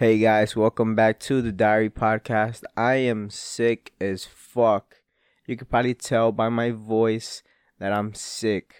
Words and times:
Hey 0.00 0.16
guys, 0.16 0.56
welcome 0.56 0.94
back 0.94 1.20
to 1.20 1.42
the 1.42 1.52
Diary 1.52 1.90
Podcast. 1.90 2.62
I 2.74 2.94
am 2.94 3.28
sick 3.28 3.92
as 4.00 4.24
fuck. 4.24 4.96
You 5.46 5.58
could 5.58 5.68
probably 5.68 5.92
tell 5.92 6.32
by 6.32 6.48
my 6.48 6.70
voice 6.70 7.42
that 7.78 7.92
I'm 7.92 8.14
sick. 8.14 8.76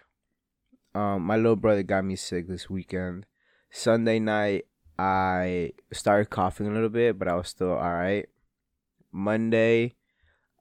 Um, 0.94 1.20
my 1.20 1.36
little 1.36 1.56
brother 1.56 1.82
got 1.82 2.06
me 2.06 2.16
sick 2.16 2.48
this 2.48 2.70
weekend. 2.70 3.26
Sunday 3.70 4.18
night, 4.18 4.64
I 4.98 5.72
started 5.92 6.30
coughing 6.30 6.68
a 6.68 6.72
little 6.72 6.88
bit, 6.88 7.18
but 7.18 7.28
I 7.28 7.34
was 7.34 7.48
still 7.48 7.72
alright. 7.72 8.30
Monday, 9.12 9.96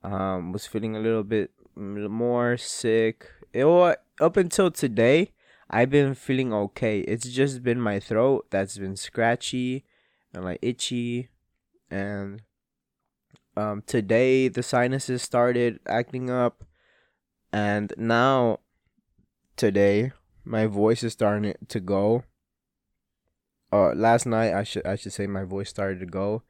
um, 0.04 0.52
was 0.52 0.68
feeling 0.68 0.94
a 0.94 1.00
little 1.00 1.24
bit 1.24 1.52
more 1.78 2.58
sick. 2.58 3.28
It 3.54 3.64
was, 3.64 3.96
up 4.20 4.36
until 4.36 4.72
today, 4.72 5.32
I've 5.70 5.90
been 5.90 6.16
feeling 6.16 6.52
okay. 6.52 7.00
It's 7.00 7.30
just 7.30 7.64
been 7.64 7.80
my 7.80 8.02
throat 8.02 8.48
that's 8.50 8.78
been 8.78 8.98
scratchy 8.98 9.86
and 10.34 10.46
like 10.46 10.60
itchy 10.62 11.30
and 11.90 12.42
um 13.58 13.82
today 13.86 14.48
the 14.48 14.64
sinuses 14.64 15.22
started 15.22 15.80
acting 15.88 16.30
up 16.30 16.64
and 17.52 17.94
now 17.98 18.60
today 19.56 20.12
my 20.46 20.66
voice 20.66 21.04
is 21.04 21.14
starting 21.14 21.54
to 21.68 21.80
go. 21.80 22.24
Uh 23.72 23.94
last 23.94 24.26
night 24.26 24.54
I 24.54 24.64
should 24.64 24.86
I 24.86 24.96
should 24.96 25.14
say 25.14 25.28
my 25.28 25.44
voice 25.44 25.70
started 25.70 26.00
to 26.00 26.06
go. 26.06 26.44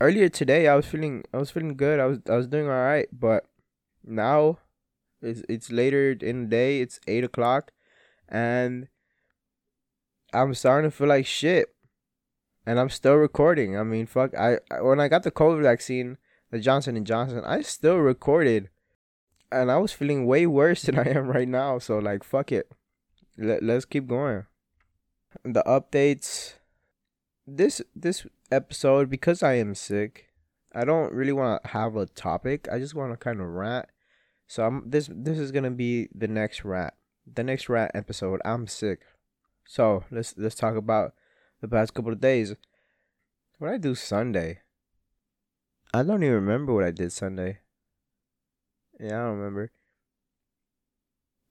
Earlier 0.00 0.28
today 0.28 0.68
I 0.68 0.74
was 0.74 0.86
feeling 0.86 1.24
I 1.34 1.38
was 1.38 1.50
feeling 1.50 1.76
good. 1.76 2.00
I 2.00 2.06
was 2.06 2.18
I 2.28 2.36
was 2.36 2.46
doing 2.46 2.66
all 2.66 2.72
right 2.72 3.08
but 3.12 3.46
now 4.04 4.58
it's 5.20 5.42
it's 5.48 5.70
later 5.70 6.12
in 6.12 6.44
the 6.44 6.48
day 6.48 6.80
it's 6.80 7.00
eight 7.06 7.24
o'clock 7.24 7.72
and 8.28 8.88
I'm 10.32 10.54
starting 10.54 10.90
to 10.90 10.96
feel 10.96 11.08
like 11.08 11.26
shit 11.26 11.74
and 12.66 12.78
I'm 12.78 12.90
still 12.90 13.14
recording. 13.14 13.76
I 13.78 13.82
mean, 13.82 14.06
fuck. 14.06 14.34
I 14.36 14.58
when 14.80 15.00
I 15.00 15.08
got 15.08 15.22
the 15.22 15.30
COVID 15.30 15.62
vaccine, 15.62 16.18
the 16.50 16.58
Johnson 16.58 16.96
and 16.96 17.06
Johnson, 17.06 17.42
I 17.44 17.62
still 17.62 17.98
recorded, 17.98 18.68
and 19.50 19.70
I 19.70 19.78
was 19.78 19.92
feeling 19.92 20.26
way 20.26 20.46
worse 20.46 20.82
than 20.82 20.98
I 20.98 21.08
am 21.08 21.28
right 21.28 21.48
now. 21.48 21.78
So 21.78 21.98
like, 21.98 22.24
fuck 22.24 22.52
it. 22.52 22.70
Let 23.36 23.62
Let's 23.62 23.84
keep 23.84 24.06
going. 24.06 24.46
The 25.44 25.62
updates. 25.66 26.54
This 27.46 27.82
this 27.96 28.26
episode 28.52 29.10
because 29.10 29.42
I 29.42 29.54
am 29.54 29.74
sick. 29.74 30.26
I 30.74 30.84
don't 30.84 31.12
really 31.12 31.32
want 31.32 31.64
to 31.64 31.70
have 31.70 31.96
a 31.96 32.06
topic. 32.06 32.68
I 32.70 32.78
just 32.78 32.94
want 32.94 33.12
to 33.12 33.16
kind 33.16 33.40
of 33.40 33.48
rant. 33.48 33.86
So 34.46 34.64
I'm 34.66 34.88
this 34.88 35.08
this 35.12 35.38
is 35.38 35.50
gonna 35.50 35.70
be 35.70 36.08
the 36.14 36.28
next 36.28 36.64
rant. 36.64 36.94
The 37.32 37.42
next 37.42 37.68
rant 37.68 37.92
episode. 37.94 38.40
I'm 38.44 38.66
sick. 38.66 39.00
So 39.66 40.04
let's 40.10 40.34
let's 40.36 40.54
talk 40.54 40.76
about 40.76 41.14
the 41.60 41.68
past 41.68 41.94
couple 41.94 42.12
of 42.12 42.20
days. 42.20 42.54
What 43.58 43.68
did 43.68 43.74
I 43.74 43.78
do 43.78 43.94
Sunday? 43.94 44.60
I 45.92 46.02
don't 46.02 46.22
even 46.22 46.34
remember 46.34 46.72
what 46.72 46.84
I 46.84 46.90
did 46.90 47.12
Sunday. 47.12 47.58
Yeah, 48.98 49.20
I 49.20 49.26
don't 49.26 49.38
remember. 49.38 49.72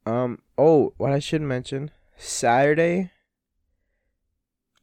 Um. 0.06 0.40
Oh, 0.58 0.94
what 0.98 1.12
I 1.12 1.20
should 1.20 1.42
mention. 1.42 1.92
Saturday. 2.16 3.12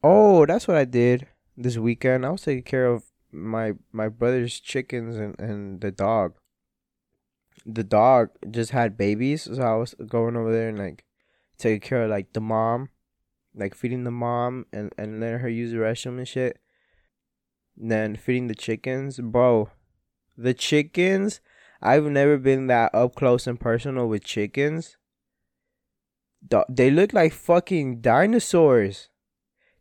Oh, 0.03 0.47
that's 0.47 0.69
what 0.69 0.77
I 0.77 0.85
did 0.85 1.27
this 1.57 1.79
weekend. 1.79 2.25
I 2.25 2.31
was 2.31 2.43
taking 2.43 2.63
care 2.63 2.87
of 2.87 3.05
my 3.33 3.73
my 3.93 4.09
brother's 4.09 4.61
chickens 4.61 5.17
and 5.17 5.39
and 5.41 5.81
the 5.81 5.91
dog. 5.91 6.35
The 7.65 7.85
dog 7.85 8.31
just 8.51 8.71
had 8.71 8.97
babies, 8.97 9.45
so 9.45 9.61
I 9.63 9.75
was 9.75 9.95
going 10.07 10.37
over 10.37 10.53
there 10.53 10.69
and 10.69 10.79
like 10.79 11.05
taking 11.59 11.81
care 11.81 12.05
of 12.05 12.11
like 12.11 12.33
the 12.33 12.41
mom 12.41 12.91
like 13.57 13.75
feeding 13.75 14.05
the 14.05 14.11
mom 14.11 14.67
and 14.73 14.93
and 14.99 15.19
letting 15.19 15.41
her 15.41 15.49
use 15.49 15.73
the 15.73 15.79
restroom 15.79 16.19
and 16.19 16.29
shit. 16.29 16.61
And 17.81 17.91
then 17.91 18.17
feeding 18.17 18.49
the 18.49 18.55
chickens, 18.55 19.19
bro. 19.19 19.71
The 20.37 20.55
chickens, 20.55 21.41
I've 21.81 22.05
never 22.05 22.37
been 22.37 22.67
that 22.67 22.95
up 22.95 23.15
close 23.15 23.47
and 23.47 23.59
personal 23.59 24.07
with 24.07 24.25
chickens. 24.25 24.97
They 26.69 26.91
look 26.91 27.13
like 27.13 27.33
fucking 27.33 28.03
dinosaurs. 28.03 29.09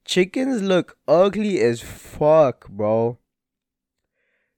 Chickens 0.06 0.62
look 0.62 0.98
ugly 1.08 1.60
as 1.60 1.82
fuck, 1.82 2.68
bro. 2.70 3.20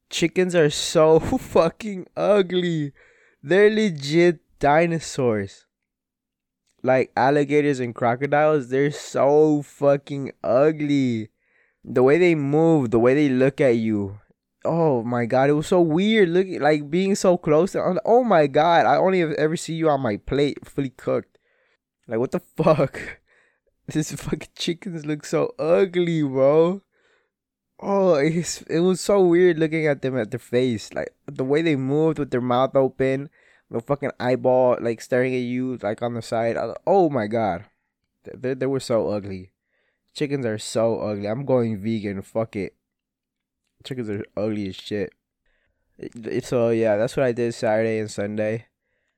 Chickens 0.10 0.56
are 0.56 0.70
so 0.70 1.20
fucking 1.20 2.08
ugly. 2.16 2.94
They're 3.42 3.70
legit 3.70 4.40
dinosaurs 4.60 5.67
like 6.88 7.12
alligators 7.16 7.80
and 7.80 7.94
crocodiles, 7.94 8.70
they're 8.70 8.92
so 8.92 9.62
fucking 9.62 10.32
ugly. 10.44 11.30
The 11.84 12.02
way 12.02 12.18
they 12.18 12.34
move, 12.34 12.92
the 12.92 13.00
way 13.00 13.14
they 13.14 13.30
look 13.30 13.62
at 13.62 13.76
you. 13.76 14.20
Oh 14.66 15.04
my 15.04 15.26
god, 15.26 15.50
it 15.50 15.54
was 15.54 15.68
so 15.68 15.82
weird 15.82 16.30
looking 16.30 16.60
like 16.62 16.90
being 16.90 17.16
so 17.16 17.38
close. 17.38 17.76
Oh 17.76 18.24
my 18.24 18.48
god, 18.48 18.86
I 18.86 18.96
only 18.96 19.22
ever 19.22 19.56
see 19.56 19.74
you 19.74 19.90
on 19.90 20.02
my 20.02 20.18
plate 20.18 20.66
fully 20.66 20.90
cooked. 20.90 21.38
Like 22.08 22.20
what 22.20 22.32
the 22.32 22.40
fuck? 22.58 23.20
This 23.88 24.12
fucking 24.12 24.50
chickens 24.56 25.06
look 25.06 25.26
so 25.26 25.54
ugly, 25.60 26.24
bro. 26.24 26.82
Oh, 27.80 28.16
it's, 28.16 28.64
it 28.64 28.80
was 28.80 29.00
so 29.00 29.24
weird 29.24 29.60
looking 29.60 29.88
at 29.88 30.02
them 30.02 30.18
at 30.18 30.32
their 30.32 30.40
face. 30.40 30.92
Like 30.94 31.14
the 31.26 31.46
way 31.46 31.62
they 31.62 31.76
moved 31.76 32.20
with 32.20 32.32
their 32.32 32.42
mouth 32.42 32.76
open 32.76 33.30
the 33.70 33.82
fucking 33.82 34.12
eyeball 34.20 34.78
like 34.82 35.02
staring 35.02 35.34
at 35.34 35.42
you 35.42 35.78
like 35.82 36.02
on 36.02 36.14
the 36.14 36.22
side. 36.22 36.58
oh 36.86 37.10
my 37.10 37.28
god, 37.28 37.66
they 38.24 38.54
they 38.54 38.66
were 38.66 38.80
so 38.80 39.10
ugly. 39.10 39.52
Chickens 40.14 40.46
are 40.46 40.58
so 40.58 41.00
ugly. 41.00 41.28
I'm 41.28 41.46
going 41.46 41.78
vegan. 41.78 42.22
Fuck 42.22 42.56
it. 42.56 42.76
Chickens 43.84 44.10
are 44.10 44.26
ugly 44.36 44.70
as 44.70 44.76
shit. 44.76 45.14
So 46.44 46.70
yeah, 46.70 46.98
that's 46.98 47.16
what 47.18 47.26
I 47.26 47.32
did 47.32 47.54
Saturday 47.54 48.00
and 48.00 48.10
Sunday. 48.10 48.68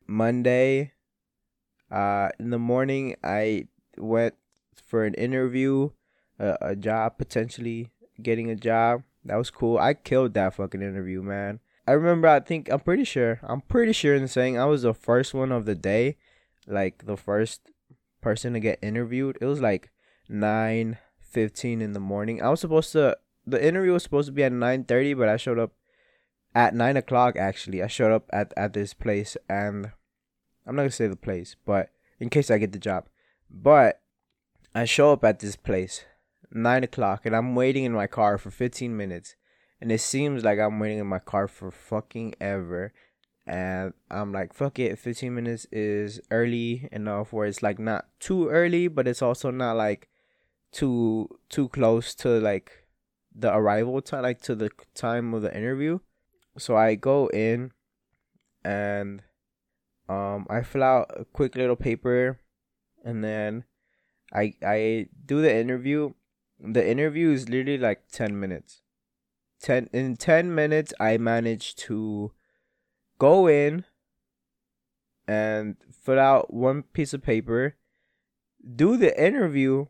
Monday, 0.08 0.94
uh, 1.92 2.30
in 2.40 2.50
the 2.50 2.60
morning 2.60 3.16
I 3.24 3.68
went 3.98 4.36
for 4.86 5.06
an 5.06 5.14
interview, 5.14 5.92
a 6.40 6.76
job 6.76 7.18
potentially 7.18 7.92
getting 8.22 8.50
a 8.50 8.56
job. 8.56 9.04
That 9.26 9.36
was 9.36 9.52
cool. 9.52 9.78
I 9.78 9.94
killed 9.94 10.34
that 10.34 10.56
fucking 10.56 10.82
interview, 10.82 11.22
man. 11.22 11.60
I 11.90 11.94
remember. 11.94 12.28
I 12.28 12.40
think 12.40 12.72
I'm 12.72 12.82
pretty 12.82 13.04
sure. 13.04 13.40
I'm 13.42 13.62
pretty 13.62 13.94
sure 13.94 14.14
in 14.14 14.28
saying 14.28 14.60
I 14.60 14.66
was 14.66 14.84
the 14.84 14.94
first 14.94 15.34
one 15.34 15.52
of 15.52 15.66
the 15.66 15.74
day, 15.74 16.18
like 16.68 17.08
the 17.08 17.18
first 17.18 17.72
person 18.22 18.54
to 18.54 18.60
get 18.60 18.78
interviewed. 18.84 19.40
It 19.42 19.48
was 19.48 19.60
like 19.60 19.90
nine 20.30 21.00
fifteen 21.20 21.82
in 21.82 21.94
the 21.94 22.00
morning. 22.00 22.44
I 22.44 22.50
was 22.50 22.60
supposed 22.60 22.92
to. 22.92 23.18
The 23.48 23.66
interview 23.66 23.94
was 23.94 24.04
supposed 24.04 24.28
to 24.28 24.32
be 24.32 24.44
at 24.44 24.52
nine 24.52 24.84
thirty, 24.84 25.16
but 25.16 25.30
I 25.30 25.38
showed 25.38 25.58
up 25.58 25.72
at 26.54 26.76
nine 26.76 26.96
o'clock. 26.96 27.36
Actually, 27.36 27.82
I 27.82 27.88
showed 27.88 28.12
up 28.12 28.30
at 28.32 28.54
at 28.56 28.74
this 28.74 28.94
place, 28.94 29.36
and 29.50 29.92
I'm 30.68 30.76
not 30.76 30.84
gonna 30.84 30.92
say 30.92 31.08
the 31.08 31.16
place, 31.16 31.56
but 31.66 31.90
in 32.20 32.30
case 32.30 32.52
I 32.52 32.60
get 32.60 32.72
the 32.72 32.78
job, 32.78 33.10
but 33.50 34.00
I 34.76 34.86
show 34.86 35.12
up 35.12 35.24
at 35.24 35.40
this 35.40 35.56
place 35.56 36.06
nine 36.52 36.84
o'clock, 36.84 37.26
and 37.26 37.36
I'm 37.36 37.56
waiting 37.56 37.84
in 37.84 37.94
my 37.94 38.06
car 38.06 38.38
for 38.38 38.52
fifteen 38.52 38.96
minutes 38.96 39.36
and 39.82 39.92
it 39.92 40.02
seems 40.02 40.44
like 40.44 40.60
I'm 40.60 40.80
waiting 40.80 41.00
in 41.00 41.08
my 41.08 41.20
car 41.20 41.48
for 41.48 41.72
fucking 41.72 42.36
ever. 42.42 42.94
And 43.48 43.94
I'm 44.12 44.32
like, 44.32 44.54
fuck 44.54 44.78
it, 44.78 45.00
15 45.00 45.34
minutes 45.34 45.66
is 45.72 46.20
early 46.30 46.88
enough 46.92 47.34
where 47.34 47.48
it's 47.48 47.64
like 47.64 47.80
not 47.80 48.06
too 48.20 48.50
early, 48.50 48.88
but 48.88 49.08
it's 49.08 49.22
also 49.22 49.50
not 49.50 49.76
like 49.76 50.10
too 50.72 51.30
too 51.50 51.68
close 51.70 52.14
to 52.16 52.30
like 52.40 52.72
the 53.34 53.52
arrival 53.56 54.02
time, 54.02 54.24
like 54.24 54.42
to 54.42 54.56
the 54.56 54.70
time 54.94 55.34
of 55.34 55.42
the 55.42 55.56
interview. 55.56 56.00
So 56.58 56.76
I 56.76 56.96
go 56.96 57.28
in 57.28 57.72
and 58.64 59.24
um 60.10 60.46
I 60.50 60.62
fill 60.62 60.84
out 60.84 61.12
a 61.18 61.26
quick 61.26 61.56
little 61.56 61.78
paper 61.78 62.38
and 63.04 63.24
then 63.24 63.64
I 64.32 64.54
I 64.62 65.08
do 65.26 65.42
the 65.42 65.56
interview. 65.56 66.14
The 66.60 66.88
interview 66.88 67.32
is 67.32 67.48
literally 67.48 67.78
like 67.78 68.10
10 68.12 68.38
minutes 68.38 68.82
10 69.62 69.90
in 69.94 70.16
10 70.16 70.54
minutes 70.54 70.94
I 71.00 71.18
managed 71.18 71.78
to 71.80 72.32
go 73.18 73.48
in 73.48 73.86
and 75.28 75.76
fill 75.92 76.20
out 76.20 76.54
one 76.54 76.84
piece 76.84 77.14
of 77.14 77.22
paper, 77.22 77.76
do 78.76 78.98
the 78.98 79.14
interview, 79.22 79.86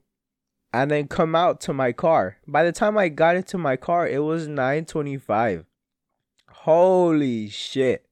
and 0.73 0.91
then 0.91 1.07
come 1.07 1.35
out 1.35 1.61
to 1.61 1.73
my 1.73 1.91
car. 1.91 2.37
By 2.47 2.63
the 2.63 2.71
time 2.71 2.97
I 2.97 3.09
got 3.09 3.35
into 3.35 3.57
my 3.57 3.75
car, 3.75 4.07
it 4.07 4.19
was 4.19 4.47
9:25. 4.47 5.65
Holy 6.49 7.47
shit. 7.47 8.05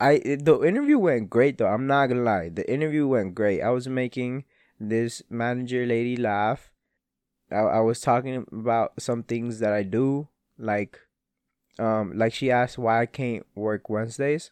I 0.00 0.18
the 0.18 0.62
interview 0.62 0.98
went 0.98 1.30
great 1.30 1.58
though. 1.58 1.68
I'm 1.68 1.86
not 1.86 2.06
going 2.06 2.18
to 2.18 2.24
lie. 2.24 2.48
The 2.48 2.70
interview 2.70 3.06
went 3.06 3.34
great. 3.34 3.60
I 3.60 3.70
was 3.70 3.88
making 3.88 4.44
this 4.78 5.22
manager 5.28 5.86
lady 5.86 6.16
laugh. 6.16 6.72
I, 7.50 7.56
I 7.56 7.80
was 7.80 8.00
talking 8.00 8.46
about 8.52 9.00
some 9.00 9.22
things 9.22 9.58
that 9.60 9.72
I 9.72 9.82
do 9.82 10.28
like 10.58 10.98
um 11.78 12.12
like 12.16 12.34
she 12.34 12.50
asked 12.50 12.78
why 12.78 13.00
I 13.00 13.06
can't 13.06 13.46
work 13.54 13.88
Wednesdays. 13.88 14.50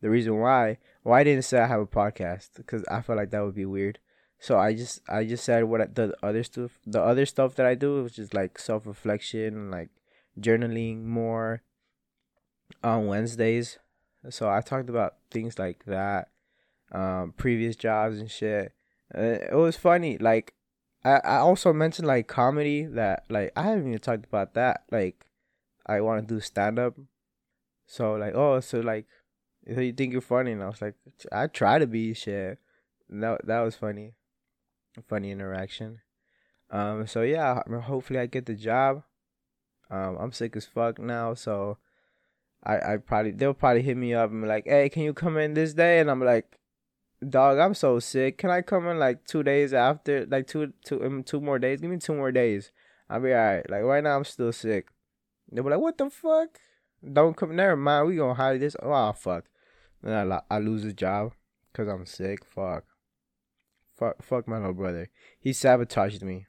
The 0.00 0.10
reason 0.10 0.38
why, 0.38 0.78
why 1.02 1.20
I 1.20 1.24
didn't 1.24 1.44
say 1.44 1.58
I 1.58 1.66
have 1.66 1.80
a 1.80 1.86
podcast 1.86 2.50
because 2.56 2.84
I 2.84 3.02
felt 3.02 3.16
like 3.16 3.30
that 3.30 3.44
would 3.44 3.56
be 3.56 3.64
weird. 3.64 3.98
So 4.38 4.56
I 4.56 4.74
just 4.74 5.00
I 5.08 5.24
just 5.24 5.44
said 5.44 5.64
what 5.64 5.96
the 5.96 6.14
other 6.22 6.44
stuff 6.44 6.78
the 6.86 7.02
other 7.02 7.26
stuff 7.26 7.56
that 7.56 7.66
I 7.66 7.74
do, 7.74 8.04
which 8.04 8.18
is 8.18 8.32
like 8.32 8.58
self 8.58 8.86
reflection, 8.86 9.70
like 9.70 9.88
journaling 10.38 11.04
more 11.04 11.62
on 12.84 13.06
Wednesdays. 13.06 13.78
So 14.30 14.48
I 14.48 14.60
talked 14.60 14.88
about 14.88 15.16
things 15.30 15.58
like 15.58 15.84
that, 15.86 16.28
um, 16.92 17.34
previous 17.36 17.74
jobs 17.74 18.18
and 18.18 18.30
shit. 18.30 18.72
Uh, 19.16 19.20
it 19.20 19.56
was 19.56 19.76
funny. 19.76 20.18
Like 20.18 20.54
I, 21.04 21.20
I 21.24 21.36
also 21.38 21.72
mentioned 21.72 22.08
like 22.08 22.26
comedy 22.26 22.84
that 22.84 23.24
like 23.28 23.52
I 23.56 23.62
haven't 23.62 23.88
even 23.88 23.98
talked 23.98 24.24
about 24.24 24.54
that. 24.54 24.84
Like 24.90 25.26
I 25.86 26.00
want 26.00 26.26
to 26.26 26.34
do 26.34 26.40
stand 26.40 26.78
up. 26.78 26.94
So 27.86 28.14
like 28.14 28.34
oh 28.34 28.60
so 28.60 28.80
like 28.80 29.06
so 29.72 29.80
you 29.80 29.92
think 29.92 30.12
you're 30.12 30.20
funny 30.20 30.52
and 30.52 30.62
I 30.62 30.66
was 30.66 30.82
like 30.82 30.94
I 31.32 31.46
try 31.46 31.78
to 31.78 31.86
be 31.86 32.14
shit. 32.14 32.58
That 33.08 33.46
that 33.46 33.60
was 33.60 33.76
funny. 33.76 34.14
Funny 35.08 35.30
interaction. 35.30 36.00
Um 36.70 37.06
so 37.06 37.22
yeah, 37.22 37.62
hopefully 37.82 38.18
I 38.18 38.26
get 38.26 38.46
the 38.46 38.54
job. 38.54 39.04
Um 39.90 40.16
I'm 40.18 40.32
sick 40.32 40.56
as 40.56 40.66
fuck 40.66 40.98
now, 40.98 41.34
so 41.34 41.78
I 42.64 42.94
I 42.94 42.96
probably 42.96 43.30
they'll 43.30 43.54
probably 43.54 43.82
hit 43.82 43.96
me 43.96 44.14
up 44.14 44.30
and 44.30 44.42
be 44.42 44.48
like, 44.48 44.64
"Hey, 44.66 44.88
can 44.88 45.02
you 45.02 45.14
come 45.14 45.38
in 45.38 45.54
this 45.54 45.74
day?" 45.74 46.00
And 46.00 46.10
I'm 46.10 46.20
like, 46.20 46.57
dog, 47.26 47.58
I'm 47.58 47.74
so 47.74 47.98
sick. 47.98 48.38
Can 48.38 48.50
I 48.50 48.62
come 48.62 48.86
in 48.88 48.98
like 48.98 49.24
two 49.24 49.42
days 49.42 49.72
after, 49.72 50.26
like 50.26 50.46
two, 50.46 50.72
two, 50.84 51.04
um, 51.04 51.22
two 51.22 51.40
more 51.40 51.58
days? 51.58 51.80
Give 51.80 51.90
me 51.90 51.98
two 51.98 52.14
more 52.14 52.32
days. 52.32 52.72
I'll 53.08 53.20
be 53.20 53.32
alright. 53.32 53.68
Like 53.70 53.82
right 53.82 54.04
now, 54.04 54.16
I'm 54.16 54.24
still 54.24 54.52
sick. 54.52 54.88
They 55.50 55.60
were 55.60 55.70
like, 55.70 55.80
what 55.80 55.96
the 55.96 56.10
fuck? 56.10 56.58
Don't 57.12 57.36
come. 57.36 57.56
Never 57.56 57.76
mind. 57.76 58.08
We 58.08 58.16
gonna 58.16 58.34
hide 58.34 58.60
this. 58.60 58.76
Oh 58.82 59.12
fuck. 59.12 59.44
Then 60.02 60.32
I, 60.32 60.40
I 60.50 60.58
lose 60.58 60.84
a 60.84 60.92
job 60.92 61.32
because 61.72 61.88
I'm 61.88 62.06
sick. 62.06 62.44
Fuck. 62.44 62.84
Fuck. 63.96 64.22
Fuck 64.22 64.48
my 64.48 64.58
little 64.58 64.74
brother. 64.74 65.08
He 65.40 65.52
sabotaged 65.52 66.22
me. 66.22 66.46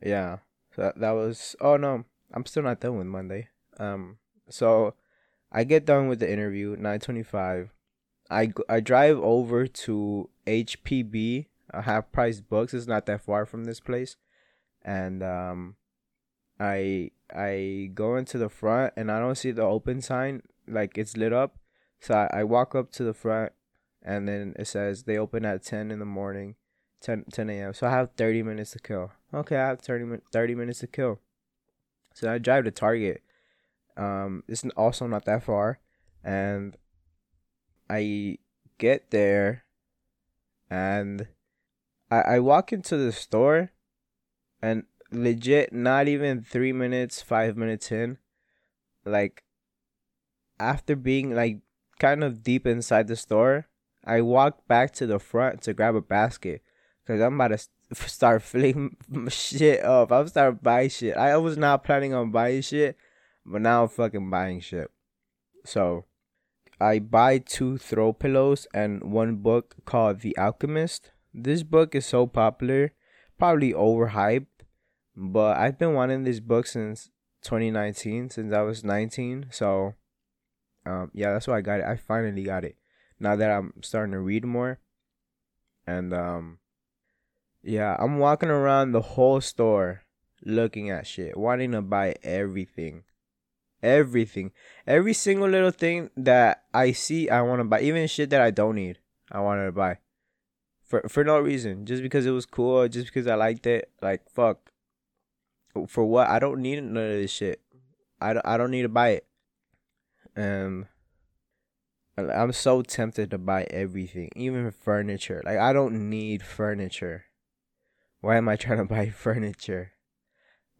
Yeah. 0.00 0.38
So 0.74 0.82
that, 0.82 1.00
that 1.00 1.10
was. 1.10 1.56
Oh 1.60 1.76
no, 1.76 2.04
I'm 2.32 2.46
still 2.46 2.62
not 2.62 2.80
done 2.80 2.96
with 2.96 3.06
Monday. 3.06 3.48
Um. 3.78 4.18
So, 4.48 4.94
I 5.50 5.64
get 5.64 5.86
done 5.86 6.08
with 6.08 6.18
the 6.18 6.30
interview. 6.30 6.76
Nine 6.78 7.00
twenty-five 7.00 7.70
I, 8.30 8.52
I 8.68 8.80
drive 8.80 9.18
over 9.18 9.66
to 9.66 10.30
HPB, 10.46 11.46
a 11.70 11.82
half 11.82 12.10
price 12.12 12.40
books. 12.40 12.74
It's 12.74 12.86
not 12.86 13.06
that 13.06 13.20
far 13.22 13.46
from 13.46 13.64
this 13.64 13.80
place, 13.80 14.16
and 14.82 15.22
um, 15.22 15.76
I 16.58 17.10
I 17.34 17.90
go 17.94 18.16
into 18.16 18.38
the 18.38 18.48
front 18.48 18.92
and 18.96 19.10
I 19.10 19.18
don't 19.18 19.36
see 19.36 19.50
the 19.50 19.62
open 19.62 20.00
sign 20.00 20.42
like 20.68 20.96
it's 20.96 21.16
lit 21.16 21.32
up, 21.32 21.58
so 22.00 22.14
I, 22.14 22.40
I 22.40 22.44
walk 22.44 22.74
up 22.74 22.92
to 22.92 23.04
the 23.04 23.14
front, 23.14 23.52
and 24.02 24.28
then 24.28 24.54
it 24.58 24.66
says 24.66 25.02
they 25.02 25.18
open 25.18 25.44
at 25.44 25.64
ten 25.64 25.90
in 25.90 25.98
the 25.98 26.04
morning, 26.04 26.56
10, 27.00 27.26
10 27.32 27.50
a.m. 27.50 27.74
So 27.74 27.86
I 27.86 27.90
have 27.90 28.10
thirty 28.16 28.42
minutes 28.42 28.72
to 28.72 28.78
kill. 28.78 29.12
Okay, 29.34 29.56
I 29.56 29.68
have 29.68 29.80
30, 29.80 30.18
30 30.32 30.54
minutes 30.54 30.80
to 30.80 30.86
kill. 30.86 31.20
So 32.14 32.30
I 32.30 32.38
drive 32.38 32.64
to 32.64 32.70
Target. 32.70 33.22
Um, 33.96 34.44
it's 34.46 34.64
also 34.76 35.06
not 35.06 35.24
that 35.24 35.42
far, 35.42 35.80
and 36.22 36.76
I 37.88 38.38
get 38.78 39.10
there 39.10 39.64
and 40.70 41.28
I, 42.10 42.20
I 42.20 42.38
walk 42.38 42.72
into 42.72 42.96
the 42.96 43.12
store 43.12 43.70
and 44.60 44.84
legit 45.10 45.72
not 45.72 46.08
even 46.08 46.42
three 46.42 46.72
minutes, 46.72 47.20
five 47.22 47.56
minutes 47.56 47.92
in, 47.92 48.18
like 49.04 49.44
after 50.58 50.96
being 50.96 51.34
like 51.34 51.60
kind 51.98 52.24
of 52.24 52.42
deep 52.42 52.66
inside 52.66 53.08
the 53.08 53.16
store, 53.16 53.68
I 54.04 54.20
walk 54.20 54.66
back 54.66 54.92
to 54.94 55.06
the 55.06 55.18
front 55.18 55.62
to 55.62 55.74
grab 55.74 55.94
a 55.94 56.00
basket 56.00 56.62
because 57.04 57.20
I'm 57.20 57.40
about 57.40 57.58
to 57.58 57.94
start 58.08 58.42
filling 58.42 58.96
shit 59.28 59.84
up. 59.84 60.10
I'm 60.10 60.28
start 60.28 60.62
buying 60.62 60.90
shit. 60.90 61.16
I 61.16 61.36
was 61.36 61.56
not 61.56 61.84
planning 61.84 62.14
on 62.14 62.30
buying 62.30 62.62
shit, 62.62 62.96
but 63.44 63.62
now 63.62 63.82
I'm 63.82 63.88
fucking 63.88 64.30
buying 64.30 64.60
shit. 64.60 64.90
So 65.64 66.04
I 66.82 66.98
buy 66.98 67.38
two 67.38 67.78
throw 67.78 68.12
pillows 68.12 68.66
and 68.74 69.12
one 69.12 69.36
book 69.36 69.76
called 69.84 70.20
The 70.20 70.36
Alchemist. 70.36 71.12
This 71.32 71.62
book 71.62 71.94
is 71.94 72.04
so 72.04 72.26
popular, 72.26 72.92
probably 73.38 73.72
overhyped, 73.72 74.66
but 75.16 75.56
I've 75.56 75.78
been 75.78 75.94
wanting 75.94 76.24
this 76.24 76.40
book 76.40 76.66
since 76.66 77.10
2019, 77.42 78.30
since 78.30 78.52
I 78.52 78.62
was 78.62 78.82
19. 78.82 79.46
So, 79.50 79.94
um, 80.84 81.10
yeah, 81.14 81.32
that's 81.32 81.46
why 81.46 81.58
I 81.58 81.60
got 81.60 81.80
it. 81.80 81.86
I 81.86 81.96
finally 81.96 82.42
got 82.42 82.64
it. 82.64 82.76
Now 83.20 83.36
that 83.36 83.50
I'm 83.50 83.74
starting 83.82 84.12
to 84.12 84.18
read 84.18 84.44
more, 84.44 84.80
and 85.86 86.12
um, 86.12 86.58
yeah, 87.62 87.96
I'm 87.98 88.18
walking 88.18 88.50
around 88.50 88.90
the 88.90 89.00
whole 89.00 89.40
store 89.40 90.02
looking 90.44 90.90
at 90.90 91.06
shit, 91.06 91.36
wanting 91.36 91.70
to 91.72 91.82
buy 91.82 92.16
everything 92.24 93.04
everything, 93.82 94.52
every 94.86 95.12
single 95.12 95.48
little 95.48 95.70
thing 95.70 96.10
that 96.16 96.64
I 96.72 96.92
see, 96.92 97.28
I 97.28 97.42
want 97.42 97.60
to 97.60 97.64
buy. 97.64 97.80
Even 97.80 98.06
shit 98.06 98.30
that 98.30 98.40
I 98.40 98.50
don't 98.50 98.76
need, 98.76 98.98
I 99.30 99.40
wanted 99.40 99.66
to 99.66 99.72
buy. 99.72 99.98
For 100.82 101.02
for 101.08 101.24
no 101.24 101.38
reason, 101.40 101.86
just 101.86 102.02
because 102.02 102.26
it 102.26 102.30
was 102.30 102.46
cool, 102.46 102.88
just 102.88 103.06
because 103.06 103.26
I 103.26 103.34
liked 103.34 103.66
it. 103.66 103.90
Like 104.00 104.28
fuck. 104.30 104.70
For 105.88 106.04
what? 106.04 106.28
I 106.28 106.38
don't 106.38 106.60
need 106.60 106.82
none 106.82 107.02
of 107.02 107.12
this 107.12 107.30
shit. 107.30 107.60
I 108.20 108.34
don't, 108.34 108.46
I 108.46 108.56
don't 108.58 108.70
need 108.70 108.82
to 108.82 108.88
buy 108.88 109.08
it. 109.10 109.26
Um. 110.36 110.86
I'm 112.18 112.52
so 112.52 112.82
tempted 112.82 113.30
to 113.30 113.38
buy 113.38 113.64
everything, 113.70 114.28
even 114.36 114.70
furniture. 114.70 115.40
Like 115.44 115.56
I 115.58 115.72
don't 115.72 116.10
need 116.10 116.42
furniture. 116.42 117.24
Why 118.20 118.36
am 118.36 118.48
I 118.48 118.56
trying 118.56 118.78
to 118.84 118.84
buy 118.84 119.08
furniture? 119.08 119.92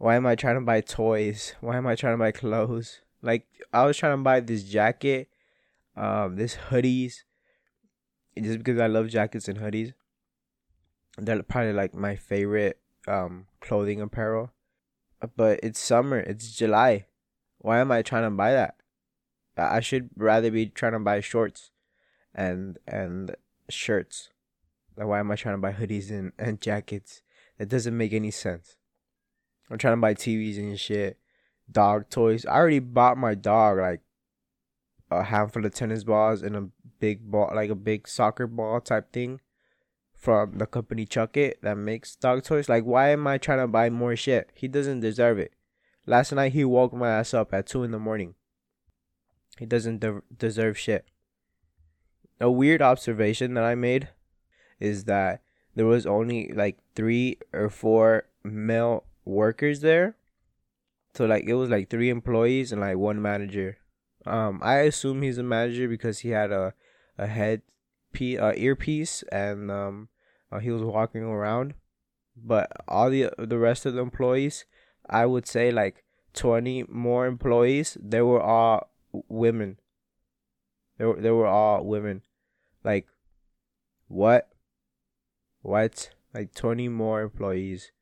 Why 0.03 0.17
am 0.17 0.27
I 0.27 0.35
trying 0.35 0.57
to 0.57 0.61
buy 0.61 0.81
toys? 0.81 1.55
Why 1.61 1.77
am 1.77 1.87
I 1.87 1.95
trying 1.95 2.15
to 2.15 2.19
buy 2.19 2.33
clothes? 2.33 3.03
Like 3.23 3.47
I 3.73 3.87
was 3.87 3.97
trying 3.97 4.19
to 4.19 4.23
buy 4.25 4.41
this 4.41 4.65
jacket, 4.65 5.29
um, 5.97 6.35
this 6.35 6.57
hoodies, 6.71 7.23
just 8.37 8.59
because 8.59 8.81
I 8.81 8.89
love 8.89 9.11
jackets 9.11 9.47
and 9.47 9.61
hoodies. 9.61 9.93
They're 11.19 11.45
probably 11.45 11.73
like 11.73 11.95
my 11.95 12.17
favorite 12.17 12.81
um 13.07 13.47
clothing 13.61 14.01
apparel. 14.01 14.51
But 15.37 15.61
it's 15.63 15.79
summer. 15.79 16.19
It's 16.19 16.51
July. 16.51 17.07
Why 17.59 17.79
am 17.79 17.93
I 17.93 18.03
trying 18.03 18.25
to 18.25 18.31
buy 18.31 18.55
that? 18.55 18.75
I 19.57 19.79
should 19.79 20.11
rather 20.17 20.51
be 20.51 20.67
trying 20.67 20.95
to 20.95 20.99
buy 20.99 21.21
shorts, 21.21 21.71
and 22.35 22.77
and 22.89 23.37
shirts. 23.71 24.31
Like 24.97 25.07
why 25.07 25.21
am 25.21 25.31
I 25.31 25.37
trying 25.37 25.55
to 25.55 25.63
buy 25.63 25.75
hoodies 25.75 26.11
and, 26.11 26.33
and 26.41 26.61
jackets? 26.61 27.23
That 27.59 27.69
doesn't 27.69 27.97
make 27.97 28.13
any 28.13 28.33
sense. 28.33 28.79
I'm 29.73 29.79
trying 29.79 29.95
to 29.95 30.01
buy 30.03 30.13
TVs 30.13 30.59
and 30.59 30.79
shit, 30.79 31.19
dog 31.71 32.11
toys. 32.11 32.45
I 32.45 32.57
already 32.57 32.79
bought 32.79 33.17
my 33.17 33.35
dog 33.35 33.79
like 33.79 34.03
a 35.11 35.23
handful 35.23 35.65
of 35.65 35.73
tennis 35.73 36.05
balls 36.05 36.43
and 36.43 36.55
a 36.55 36.69
big 37.01 37.31
ball, 37.31 37.51
like 37.55 37.71
a 37.71 37.75
big 37.75 38.07
soccer 38.07 38.47
ball 38.47 38.83
type 38.83 39.11
thing 39.15 39.41
from 40.15 40.59
the 40.59 40.67
company 40.67 41.07
Chuckit 41.07 41.55
that 41.63 41.79
makes 41.79 42.17
dog 42.17 42.45
toys. 42.45 42.69
Like, 42.69 42.85
why 42.85 43.13
am 43.13 43.27
I 43.27 43.39
trying 43.39 43.61
to 43.61 43.67
buy 43.67 43.89
more 43.89 44.15
shit? 44.15 44.51
He 44.55 44.69
doesn't 44.69 45.01
deserve 45.01 45.39
it. 45.39 45.55
Last 46.05 46.33
night 46.33 46.53
he 46.53 46.67
woke 46.67 46.93
my 46.93 47.09
ass 47.09 47.33
up 47.33 47.55
at 47.55 47.67
two 47.67 47.83
in 47.83 47.93
the 47.93 47.99
morning. 47.99 48.35
He 49.59 49.65
doesn't 49.65 50.01
de- 50.01 50.23
deserve 50.37 50.79
shit. 50.79 51.07
A 52.43 52.51
weird 52.51 52.83
observation 52.83 53.55
that 53.55 53.65
I 53.65 53.75
made 53.75 54.11
is 54.79 55.05
that 55.05 55.41
there 55.75 55.87
was 55.87 56.05
only 56.05 56.53
like 56.53 56.77
three 56.95 57.39
or 57.55 57.71
four 57.71 58.25
male 58.45 59.05
workers 59.25 59.81
there. 59.81 60.17
So 61.15 61.27
like 61.27 61.45
it 61.45 61.55
was 61.55 61.71
like 61.71 61.91
three 61.91 62.11
employees 62.11 62.73
and 62.73 62.81
like 62.81 62.97
one 62.97 63.21
manager. 63.21 63.79
Um, 64.25 64.61
I 64.63 64.81
assume 64.81 65.23
he's 65.23 65.39
a 65.39 65.43
manager 65.43 65.89
because 65.89 66.21
he 66.21 66.31
had 66.31 66.53
a 66.53 66.75
a 67.19 67.27
head 67.27 67.63
p 68.13 68.39
uh, 68.39 68.53
earpiece 68.57 69.23
and 69.31 69.71
um 69.71 70.09
uh, 70.51 70.59
he 70.59 70.71
was 70.71 70.83
walking 70.83 71.23
around. 71.23 71.75
But 72.37 72.73
all 72.89 73.11
the 73.11 73.31
the 73.39 73.59
rest 73.59 73.85
of 73.85 73.95
the 73.95 74.01
employees, 74.01 74.65
I 75.09 75.27
would 75.27 75.47
say 75.47 75.71
like 75.71 76.05
twenty 76.33 76.85
more 76.89 77.27
employees, 77.27 77.99
they 78.01 78.23
were 78.23 78.41
all 78.41 78.91
women. 79.29 79.79
They 80.99 81.05
were 81.05 81.21
they 81.21 81.31
were 81.31 81.47
all 81.47 81.85
women. 81.85 82.23
Like 82.83 83.07
what? 84.09 84.49
What? 85.61 86.11
Like 86.33 86.55
twenty 86.55 86.89
more 86.89 87.21
employees 87.21 87.93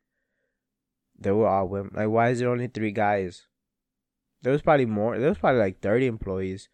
they 1.21 1.31
were 1.31 1.47
all 1.47 1.69
women. 1.69 1.93
Like, 1.95 2.09
why 2.09 2.31
is 2.31 2.39
there 2.39 2.51
only 2.51 2.69
three 2.69 2.93
guys? 2.93 3.47
There 4.43 4.53
was 4.53 4.63
probably 4.63 4.87
more. 4.87 5.19
There 5.19 5.29
was 5.29 5.39
probably 5.39 5.61
like 5.61 5.81
thirty 5.81 6.07
employees. 6.07 6.69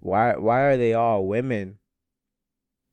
Why? 0.00 0.36
Why 0.36 0.60
are 0.62 0.76
they 0.76 0.92
all 0.92 1.26
women? 1.26 1.78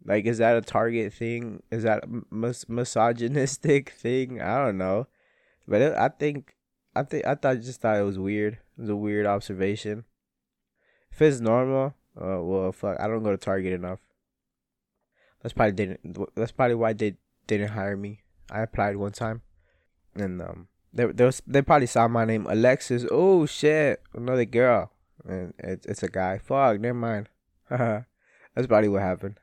Like, 0.05 0.25
is 0.25 0.37
that 0.39 0.57
a 0.57 0.61
target 0.61 1.13
thing? 1.13 1.63
Is 1.71 1.83
that 1.83 2.03
a 2.03 2.21
mis- 2.33 2.67
misogynistic 2.67 3.89
thing? 3.97 4.41
I 4.41 4.65
don't 4.65 4.77
know, 4.77 5.07
but 5.67 5.81
it, 5.81 5.93
I 5.93 6.09
think, 6.09 6.55
I 6.95 7.03
think, 7.03 7.25
I 7.25 7.35
thought 7.35 7.61
just 7.61 7.81
thought 7.81 7.97
it 7.97 8.03
was 8.03 8.19
weird. 8.19 8.59
It 8.77 8.81
was 8.81 8.89
a 8.89 8.95
weird 8.95 9.25
observation. 9.25 10.05
If 11.11 11.21
it's 11.21 11.39
normal, 11.39 11.93
uh, 12.19 12.41
well, 12.41 12.71
fuck, 12.71 12.99
I 12.99 13.07
don't 13.07 13.23
go 13.23 13.31
to 13.31 13.37
Target 13.37 13.73
enough. 13.73 13.99
That's 15.41 15.53
probably 15.53 15.73
didn't. 15.73 16.35
That's 16.35 16.51
probably 16.51 16.75
why 16.75 16.93
they 16.93 17.15
didn't 17.47 17.69
hire 17.69 17.97
me. 17.97 18.21
I 18.49 18.61
applied 18.61 18.95
one 18.97 19.11
time, 19.11 19.41
and 20.15 20.41
um, 20.41 20.67
they 20.93 21.05
they, 21.05 21.25
was, 21.25 21.41
they 21.47 21.61
probably 21.61 21.87
saw 21.87 22.07
my 22.07 22.25
name 22.25 22.45
Alexis. 22.47 23.05
Oh 23.09 23.45
shit, 23.45 24.01
another 24.13 24.45
girl, 24.45 24.91
and 25.27 25.53
it's 25.57 25.85
it's 25.85 26.03
a 26.03 26.07
guy. 26.07 26.37
Fuck, 26.37 26.79
never 26.79 26.93
mind. 26.93 27.29
That's 27.69 28.67
probably 28.67 28.89
what 28.89 29.01
happened. 29.01 29.39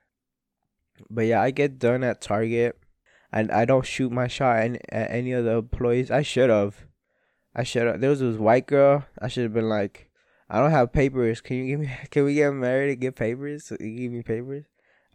But 1.09 1.27
yeah, 1.27 1.43
I 1.43 1.51
get 1.51 1.79
done 1.79 2.05
at 2.05 2.21
Target, 2.21 2.79
and 3.33 3.51
I 3.51 3.65
don't 3.65 3.87
shoot 3.87 4.13
my 4.13 4.29
shot 4.29 4.59
at, 4.59 4.81
at 4.91 5.11
any 5.11 5.33
of 5.33 5.45
the 5.45 5.57
employees. 5.57 6.11
I 6.11 6.23
should 6.23 6.51
have. 6.51 6.87
I 7.55 7.65
should 7.65 7.87
have. 7.87 8.01
There 8.01 8.11
was 8.11 8.21
this 8.21 8.37
white 8.37 8.67
girl. 8.67 9.07
I 9.21 9.29
should 9.29 9.43
have 9.43 9.55
been 9.55 9.69
like, 9.69 10.09
I 10.49 10.61
don't 10.61 10.71
have 10.71 10.93
papers. 10.93 11.41
Can 11.41 11.57
you 11.57 11.67
give 11.67 11.81
me? 11.81 11.91
Can 12.11 12.25
we 12.25 12.35
get 12.35 12.53
married 12.53 12.91
and 12.91 13.01
get 13.01 13.17
papers? 13.17 13.73
You 13.81 13.97
give 13.97 14.13
me 14.13 14.23
papers. 14.23 14.67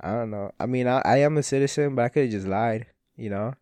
I 0.01 0.11
don't 0.11 0.31
know. 0.31 0.51
I 0.59 0.65
mean, 0.65 0.87
I, 0.87 1.01
I 1.05 1.17
am 1.17 1.37
a 1.37 1.43
citizen, 1.43 1.95
but 1.95 2.05
I 2.05 2.09
could 2.09 2.23
have 2.23 2.31
just 2.31 2.47
lied. 2.47 2.87
You 3.15 3.29
know, 3.29 3.53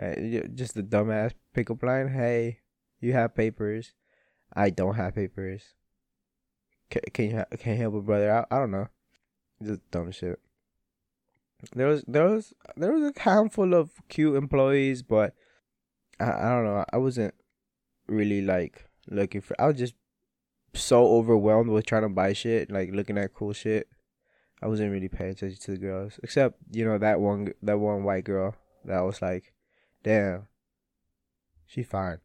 uh, 0.00 0.14
just 0.54 0.74
the 0.74 0.82
dumbass 0.82 1.32
pickup 1.54 1.82
line. 1.82 2.08
Hey, 2.08 2.60
you 3.00 3.12
have 3.12 3.34
papers. 3.34 3.92
I 4.54 4.70
don't 4.70 4.94
have 4.94 5.14
papers. 5.14 5.62
Can, 6.90 7.02
can 7.12 7.24
you 7.30 7.44
can 7.58 7.72
you 7.72 7.78
help 7.78 7.94
a 7.94 8.00
brother 8.00 8.30
out? 8.30 8.48
I 8.50 8.58
don't 8.58 8.70
know. 8.70 8.88
Just 9.62 9.90
dumb 9.90 10.10
shit. 10.12 10.38
There 11.74 11.86
was 11.86 12.04
there 12.06 12.24
was 12.24 12.52
there 12.76 12.92
was 12.92 13.12
a 13.16 13.20
handful 13.20 13.74
of 13.74 13.90
cute 14.08 14.36
employees, 14.36 15.02
but 15.02 15.34
I, 16.18 16.30
I 16.30 16.48
don't 16.50 16.64
know. 16.64 16.84
I 16.92 16.96
wasn't 16.96 17.34
really 18.08 18.42
like 18.42 18.86
looking 19.08 19.40
for. 19.40 19.60
I 19.60 19.66
was 19.66 19.76
just 19.76 19.94
so 20.74 21.06
overwhelmed 21.06 21.70
with 21.70 21.86
trying 21.86 22.02
to 22.02 22.08
buy 22.08 22.32
shit, 22.32 22.70
like 22.70 22.90
looking 22.92 23.18
at 23.18 23.34
cool 23.34 23.52
shit. 23.52 23.88
I 24.62 24.68
wasn't 24.68 24.92
really 24.92 25.08
paying 25.08 25.30
attention 25.30 25.58
to 25.60 25.70
the 25.72 25.78
girls, 25.78 26.20
except 26.22 26.56
you 26.70 26.84
know 26.84 26.98
that 26.98 27.20
one 27.20 27.52
that 27.62 27.78
one 27.78 28.04
white 28.04 28.24
girl 28.24 28.54
that 28.84 29.00
was 29.00 29.20
like, 29.22 29.52
damn, 30.02 30.48
she 31.66 31.82
fine. 31.82 32.18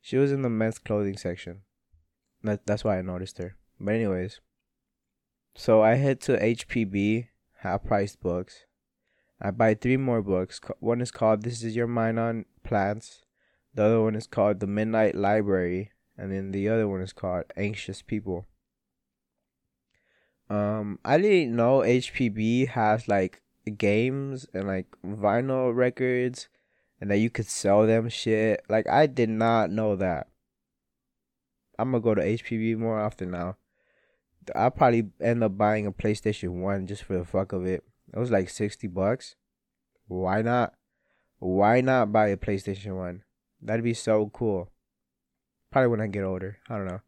She 0.00 0.16
was 0.16 0.32
in 0.32 0.42
the 0.42 0.48
men's 0.48 0.78
clothing 0.78 1.16
section. 1.16 1.62
That 2.42 2.66
that's 2.66 2.84
why 2.84 2.98
I 2.98 3.02
noticed 3.02 3.38
her. 3.38 3.56
But 3.80 3.94
anyways, 3.94 4.40
so 5.54 5.82
I 5.82 5.94
head 5.94 6.20
to 6.22 6.38
HPB, 6.38 7.28
half 7.58 7.84
price 7.84 8.16
books. 8.16 8.64
I 9.40 9.50
buy 9.50 9.74
three 9.74 9.96
more 9.96 10.22
books. 10.22 10.60
One 10.80 11.00
is 11.00 11.10
called 11.10 11.42
"This 11.42 11.62
Is 11.62 11.76
Your 11.76 11.86
Mind 11.86 12.18
on 12.18 12.44
Plants." 12.64 13.24
The 13.74 13.84
other 13.84 14.02
one 14.02 14.14
is 14.14 14.26
called 14.26 14.60
"The 14.60 14.66
Midnight 14.66 15.14
Library," 15.14 15.92
and 16.16 16.32
then 16.32 16.52
the 16.52 16.68
other 16.68 16.88
one 16.88 17.02
is 17.02 17.12
called 17.12 17.44
"Anxious 17.56 18.02
People." 18.02 18.46
Um, 20.48 20.98
I 21.04 21.18
didn't 21.18 21.54
know 21.54 21.80
HPB 21.80 22.68
has 22.68 23.06
like 23.06 23.42
games 23.76 24.46
and 24.54 24.66
like 24.66 24.86
vinyl 25.04 25.74
records 25.74 26.48
and 27.00 27.10
that 27.10 27.18
you 27.18 27.30
could 27.30 27.46
sell 27.46 27.86
them 27.86 28.08
shit. 28.08 28.62
Like 28.68 28.88
I 28.88 29.06
did 29.06 29.28
not 29.28 29.70
know 29.70 29.96
that. 29.96 30.28
I'm 31.78 31.92
gonna 31.92 32.02
go 32.02 32.14
to 32.14 32.22
HPB 32.22 32.76
more 32.76 33.00
often 33.00 33.30
now. 33.30 33.56
I'll 34.54 34.70
probably 34.70 35.10
end 35.20 35.44
up 35.44 35.56
buying 35.56 35.86
a 35.86 35.92
PlayStation 35.92 36.60
1 36.60 36.86
just 36.86 37.04
for 37.04 37.16
the 37.16 37.24
fuck 37.24 37.52
of 37.52 37.66
it. 37.66 37.84
It 38.12 38.18
was 38.18 38.30
like 38.30 38.48
60 38.48 38.86
bucks. 38.88 39.36
Why 40.06 40.42
not? 40.42 40.74
Why 41.38 41.80
not 41.80 42.12
buy 42.12 42.28
a 42.28 42.36
PlayStation 42.36 42.96
1? 42.96 43.22
That'd 43.60 43.84
be 43.84 43.94
so 43.94 44.30
cool. 44.32 44.70
Probably 45.70 45.88
when 45.88 46.00
I 46.00 46.06
get 46.06 46.24
older. 46.24 46.58
I 46.68 46.76
don't 46.76 46.86
know. 46.86 47.00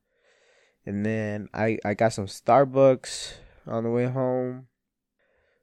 And 0.85 1.05
then 1.05 1.49
I 1.55 1.79
I 1.85 1.95
got 1.95 2.13
some 2.13 2.27
Starbucks 2.27 3.35
on 3.67 3.85
the 3.85 3.91
way 3.91 4.07
home. 4.07 4.69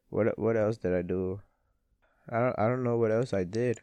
What 0.09 0.37
what 0.39 0.57
else 0.57 0.77
did 0.77 0.93
I 0.93 1.01
do? 1.01 1.41
I 2.29 2.39
don't 2.39 2.59
I 2.59 2.67
don't 2.67 2.83
know 2.83 2.97
what 2.97 3.11
else 3.11 3.33
I 3.33 3.43
did. 3.43 3.81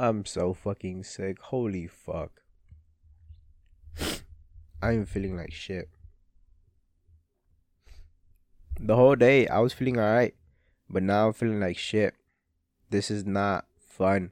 I'm 0.00 0.24
so 0.24 0.54
fucking 0.54 1.02
sick. 1.02 1.42
Holy 1.42 1.88
fuck. 1.88 2.30
I'm 4.80 5.06
feeling 5.06 5.36
like 5.36 5.52
shit. 5.52 5.88
The 8.78 8.94
whole 8.94 9.16
day 9.16 9.48
I 9.48 9.58
was 9.58 9.72
feeling 9.72 9.98
alright, 9.98 10.36
but 10.88 11.02
now 11.02 11.26
I'm 11.26 11.32
feeling 11.32 11.58
like 11.58 11.76
shit. 11.76 12.14
This 12.90 13.10
is 13.10 13.26
not 13.26 13.66
fun 13.80 14.30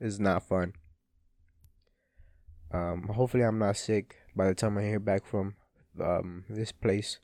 is 0.00 0.18
not 0.18 0.42
fun. 0.42 0.72
Um, 2.72 3.04
hopefully 3.14 3.44
I'm 3.44 3.60
not 3.60 3.76
sick 3.76 4.16
by 4.34 4.48
the 4.48 4.54
time 4.54 4.76
I 4.76 4.82
hear 4.82 4.98
back 4.98 5.24
from 5.24 5.54
um 6.00 6.44
this 6.48 6.72
place. 6.72 7.20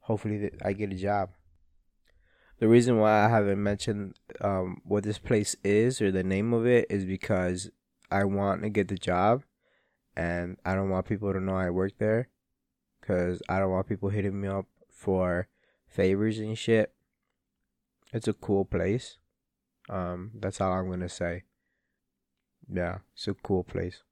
Hopefully 0.00 0.50
I 0.64 0.72
get 0.72 0.92
a 0.92 0.96
job. 0.96 1.30
The 2.62 2.68
reason 2.68 3.00
why 3.00 3.24
I 3.24 3.28
haven't 3.28 3.60
mentioned 3.60 4.14
um 4.40 4.82
what 4.84 5.02
this 5.02 5.18
place 5.18 5.56
is 5.64 6.00
or 6.00 6.12
the 6.12 6.22
name 6.22 6.52
of 6.52 6.64
it 6.64 6.86
is 6.88 7.04
because 7.04 7.68
I 8.08 8.22
want 8.22 8.62
to 8.62 8.68
get 8.68 8.86
the 8.86 8.96
job, 8.96 9.42
and 10.14 10.58
I 10.64 10.76
don't 10.76 10.88
want 10.88 11.06
people 11.06 11.32
to 11.32 11.40
know 11.40 11.56
I 11.56 11.70
work 11.70 11.98
there, 11.98 12.28
cause 13.04 13.42
I 13.48 13.58
don't 13.58 13.72
want 13.72 13.88
people 13.88 14.10
hitting 14.10 14.40
me 14.40 14.46
up 14.46 14.66
for 14.88 15.48
favors 15.88 16.38
and 16.38 16.56
shit. 16.56 16.94
It's 18.12 18.28
a 18.28 18.32
cool 18.32 18.64
place. 18.64 19.18
Um, 19.90 20.30
that's 20.32 20.60
all 20.60 20.72
I'm 20.72 20.88
gonna 20.88 21.08
say 21.08 21.42
yeah, 22.72 22.98
it's 23.12 23.26
a 23.26 23.34
cool 23.34 23.64
place. 23.64 24.04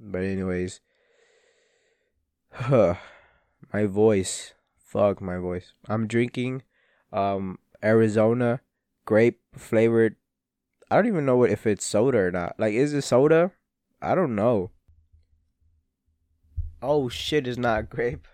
But 0.00 0.22
anyways, 0.22 0.80
huh, 2.50 2.94
my 3.74 3.84
voice, 3.84 4.54
fuck 4.78 5.20
my 5.20 5.36
voice. 5.36 5.74
I'm 5.86 6.06
drinking, 6.06 6.62
um, 7.12 7.58
Arizona 7.82 8.60
grape 9.04 9.40
flavored. 9.54 10.16
I 10.90 10.96
don't 10.96 11.06
even 11.06 11.26
know 11.26 11.36
what 11.36 11.50
if 11.50 11.66
it's 11.66 11.84
soda 11.84 12.18
or 12.18 12.30
not. 12.30 12.54
Like, 12.58 12.74
is 12.74 12.94
it 12.94 13.02
soda? 13.02 13.52
I 14.00 14.14
don't 14.14 14.34
know. 14.34 14.70
Oh 16.80 17.08
shit, 17.08 17.46
it's 17.46 17.58
not 17.58 17.90
grape. 17.90 18.28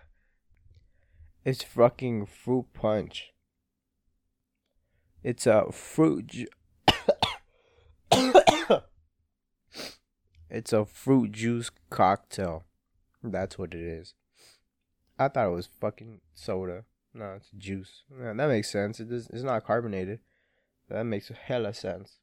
It's 1.43 1.63
fucking 1.63 2.25
fruit 2.25 2.67
punch. 2.73 3.33
It's 5.23 5.47
a 5.47 5.71
fruit. 5.71 6.49
It's 10.55 10.71
a 10.71 10.85
fruit 10.85 11.33
juice 11.33 11.69
cocktail. 11.89 12.63
That's 13.21 13.57
what 13.57 13.73
it 13.73 13.81
is. 13.81 14.13
I 15.19 15.27
thought 15.27 15.47
it 15.47 15.53
was 15.53 15.67
fucking 15.81 16.21
soda. 16.33 16.85
No, 17.15 17.35
it's 17.37 17.49
juice. 17.57 18.03
Yeah, 18.11 18.33
that 18.33 18.47
makes 18.49 18.69
sense. 18.69 18.99
It 18.99 19.09
is, 19.09 19.29
it's 19.31 19.41
not 19.41 19.65
carbonated. 19.65 20.19
That 20.89 21.05
makes 21.05 21.29
a 21.29 21.33
hella 21.33 21.73
sense. 21.73 22.17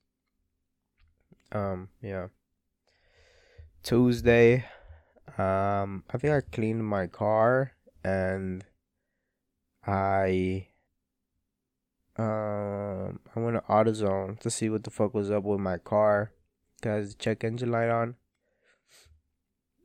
Um, 1.51 1.89
yeah. 2.03 2.27
Tuesday, 3.83 4.67
um, 5.39 6.05
I 6.11 6.19
think 6.19 6.35
I 6.35 6.43
cleaned 6.43 6.87
my 6.87 7.07
car 7.07 7.73
and 8.05 8.65
I 9.87 10.69
um 12.17 13.19
I 13.35 13.41
went 13.41 13.57
to 13.57 13.63
AutoZone 13.73 14.39
to 14.41 14.51
see 14.51 14.69
what 14.69 14.85
the 14.85 14.91
fuck 14.91 15.15
was 15.15 15.31
up 15.31 15.45
with 15.45 15.59
my 15.59 15.79
car. 15.79 16.33
Cause 16.83 17.15
the 17.15 17.23
check 17.23 17.45
engine 17.45 17.71
light 17.71 17.89
on 17.89 18.17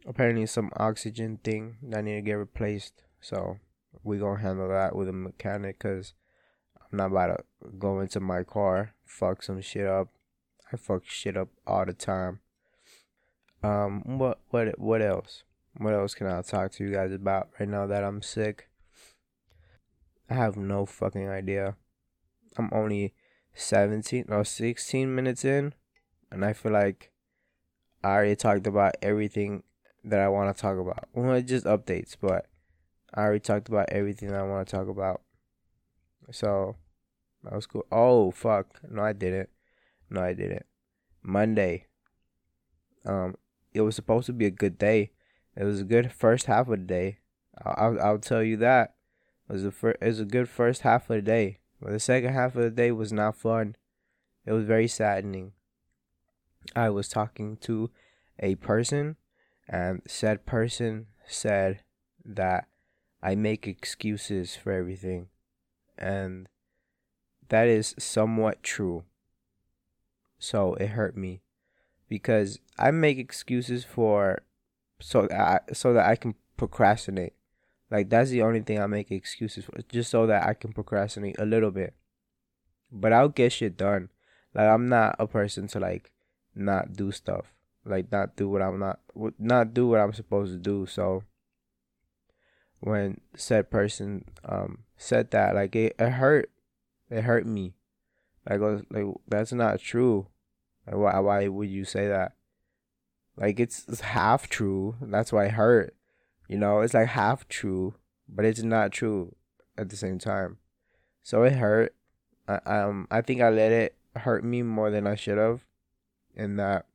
apparently 0.06 0.46
some 0.48 0.72
oxygen 0.78 1.40
thing 1.44 1.78
that 1.84 2.04
need 2.04 2.16
to 2.16 2.22
get 2.22 2.34
replaced. 2.34 3.04
So 3.22 3.60
we 4.04 4.18
gonna 4.18 4.40
handle 4.40 4.70
that 4.70 4.96
with 4.96 5.10
a 5.10 5.14
mechanic 5.14 5.80
because 5.80 6.14
I'm 6.76 6.98
not 6.98 7.12
about 7.12 7.38
to 7.38 7.70
go 7.78 8.00
into 8.00 8.20
my 8.20 8.44
car 8.44 8.94
fuck 9.08 9.42
some 9.42 9.62
shit 9.62 9.88
up. 9.88 10.10
I 10.72 10.78
fuck 10.78 11.04
shit 11.06 11.38
up 11.38 11.50
all 11.66 11.86
the 11.86 11.94
time. 11.94 12.42
Um, 13.64 14.20
what 14.20 14.40
what 14.50 14.78
what 14.78 15.02
else? 15.02 15.44
What 15.78 15.94
else 15.94 16.14
can 16.14 16.28
I 16.28 16.42
talk 16.42 16.72
to 16.74 16.84
you 16.84 16.94
guys 16.94 17.12
about 17.12 17.50
right 17.60 17.70
now 17.70 17.88
that 17.88 18.04
I'm 18.04 18.22
sick? 18.22 18.70
I 20.30 20.36
have 20.36 20.58
no 20.58 20.86
fucking 20.86 21.30
idea. 21.30 21.76
I'm 22.58 22.70
only 22.74 23.14
17 23.54 24.26
or 24.30 24.44
16 24.44 25.16
minutes 25.16 25.46
in, 25.46 25.74
and 26.32 26.44
I 26.44 26.54
feel 26.54 26.72
like 26.72 27.12
I 28.04 28.10
already 28.10 28.36
talked 28.36 28.68
about 28.68 28.96
everything 29.02 29.64
that 30.04 30.20
I 30.20 30.28
want 30.28 30.56
to 30.56 30.62
talk 30.62 30.78
about. 30.78 31.08
Well, 31.14 31.40
just 31.42 31.66
updates, 31.66 32.16
but 32.20 32.48
I 33.14 33.22
already 33.22 33.40
talked 33.40 33.70
about 33.70 33.90
everything 33.92 34.34
I 34.34 34.44
want 34.44 34.68
to 34.68 34.76
talk 34.76 34.88
about. 34.88 35.22
So 36.32 36.76
that 37.44 37.54
was 37.54 37.66
cool. 37.66 37.86
Oh 37.92 38.32
fuck! 38.32 38.80
No, 38.90 39.02
I 39.02 39.14
didn't. 39.14 39.50
No, 40.10 40.22
I 40.22 40.34
didn't. 40.34 40.66
Monday. 41.24 41.86
Um, 43.06 43.36
it 43.74 43.82
was 43.82 43.96
supposed 43.96 44.26
to 44.26 44.34
be 44.34 44.46
a 44.46 44.52
good 44.52 44.78
day. 44.78 45.12
It 45.56 45.64
was 45.64 45.82
a 45.82 45.86
good 45.86 46.12
first 46.12 46.46
half 46.46 46.68
of 46.68 46.80
the 46.80 46.86
day. 46.86 47.20
I'll 47.64 48.00
I'll, 48.02 48.20
tell 48.20 48.44
you 48.44 48.58
that. 48.58 48.96
It 49.50 49.54
was 49.54 49.66
a 49.66 49.72
fir- 49.72 49.98
it 50.02 50.06
was 50.06 50.20
a 50.20 50.26
good 50.26 50.50
first 50.50 50.82
half 50.82 51.10
of 51.10 51.16
the 51.16 51.22
day. 51.22 51.60
But 51.82 51.92
the 51.92 52.00
second 52.00 52.34
half 52.34 52.56
of 52.56 52.64
the 52.64 52.72
day 52.72 52.92
was 52.92 53.14
not 53.14 53.36
fun. 53.36 53.76
It 54.46 54.52
was 54.52 54.66
very 54.66 54.88
saddening. 54.88 55.54
I 56.76 56.90
was 56.90 57.08
talking 57.08 57.58
to 57.58 57.92
a 58.40 58.56
person 58.56 59.16
and 59.68 60.02
said 60.08 60.46
person 60.46 61.08
said 61.26 61.82
that 62.26 62.68
I 63.22 63.36
make 63.36 63.68
excuses 63.68 64.56
for 64.56 64.72
everything. 64.72 65.28
And 65.98 66.48
that 67.50 67.68
is 67.68 67.96
somewhat 67.98 68.64
true. 68.64 69.04
So 70.40 70.76
it 70.76 70.90
hurt 70.90 71.18
me 71.18 71.42
because 72.08 72.60
I 72.78 72.92
make 72.92 73.18
excuses 73.18 73.84
for 73.84 74.44
so 75.00 75.28
I, 75.32 75.60
so 75.74 75.94
that 75.94 76.06
I 76.06 76.16
can 76.16 76.36
procrastinate. 76.58 77.34
Like 77.90 78.10
that's 78.10 78.30
the 78.30 78.42
only 78.42 78.62
thing 78.62 78.80
I 78.80 78.88
make 78.88 79.12
excuses 79.12 79.66
for, 79.66 79.80
just 79.90 80.12
so 80.12 80.28
that 80.28 80.46
I 80.46 80.54
can 80.54 80.74
procrastinate 80.74 81.40
a 81.40 81.46
little 81.46 81.72
bit. 81.72 81.94
But 82.92 83.14
I'll 83.14 83.30
get 83.30 83.54
shit 83.54 83.78
done. 83.78 84.10
Like 84.54 84.68
I'm 84.68 84.90
not 84.90 85.16
a 85.20 85.28
person 85.28 85.68
to 85.70 85.80
like 85.80 86.12
not 86.56 86.94
do 86.94 87.12
stuff. 87.12 87.46
Like 87.86 88.12
not 88.12 88.36
do 88.36 88.50
what 88.50 88.62
I'm 88.62 88.80
not 88.80 89.00
not 89.40 89.74
do 89.74 89.88
what 89.88 90.00
I'm 90.00 90.14
supposed 90.14 90.54
to 90.54 90.60
do. 90.60 90.86
So 90.86 91.24
when 92.80 93.22
said 93.36 93.70
person 93.70 94.26
um 94.46 94.80
said 94.98 95.32
that, 95.32 95.56
like 95.56 95.76
it, 95.76 95.96
it 96.00 96.10
hurt. 96.12 96.50
It 97.10 97.24
hurt 97.24 97.46
me. 97.46 97.76
Like 98.50 98.60
like 98.90 99.06
that's 99.28 99.54
not 99.54 99.80
true. 99.80 100.28
Like 100.86 100.96
why 100.96 101.20
why 101.20 101.48
would 101.48 101.70
you 101.70 101.86
say 101.86 102.08
that? 102.08 102.34
Like 103.36 103.60
it's, 103.60 103.86
it's 103.88 104.02
half 104.02 104.50
true. 104.50 104.96
That's 105.02 105.32
why 105.32 105.46
it 105.46 105.52
hurt. 105.52 105.96
You 106.48 106.58
know, 106.58 106.80
it's 106.80 106.94
like 106.94 107.10
half 107.10 107.48
true, 107.48 107.94
but 108.28 108.46
it's 108.46 108.64
not 108.64 108.92
true 108.92 109.36
at 109.78 109.90
the 109.90 109.96
same 109.96 110.18
time. 110.18 110.58
So 111.22 111.44
it 111.44 111.54
hurt. 111.54 111.94
I, 112.48 112.60
um, 112.66 113.08
I 113.12 113.22
think 113.22 113.42
I 113.42 113.50
let 113.50 113.72
it 113.72 113.96
hurt 114.16 114.44
me 114.44 114.64
more 114.64 114.90
than 114.90 115.06
I 115.06 115.16
should 115.16 115.38
have, 115.38 115.66
and 116.36 116.58
that 116.58 116.86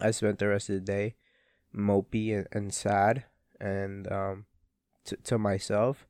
I 0.00 0.10
spent 0.10 0.38
the 0.38 0.48
rest 0.48 0.68
of 0.68 0.74
the 0.74 0.80
day 0.80 1.14
mopey 1.74 2.36
and, 2.36 2.48
and 2.52 2.74
sad, 2.74 3.24
and 3.60 4.10
um, 4.12 4.46
to 5.24 5.38
myself. 5.38 6.06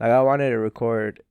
Like 0.00 0.10
I 0.10 0.22
wanted 0.22 0.50
to 0.50 0.58
record 0.58 1.22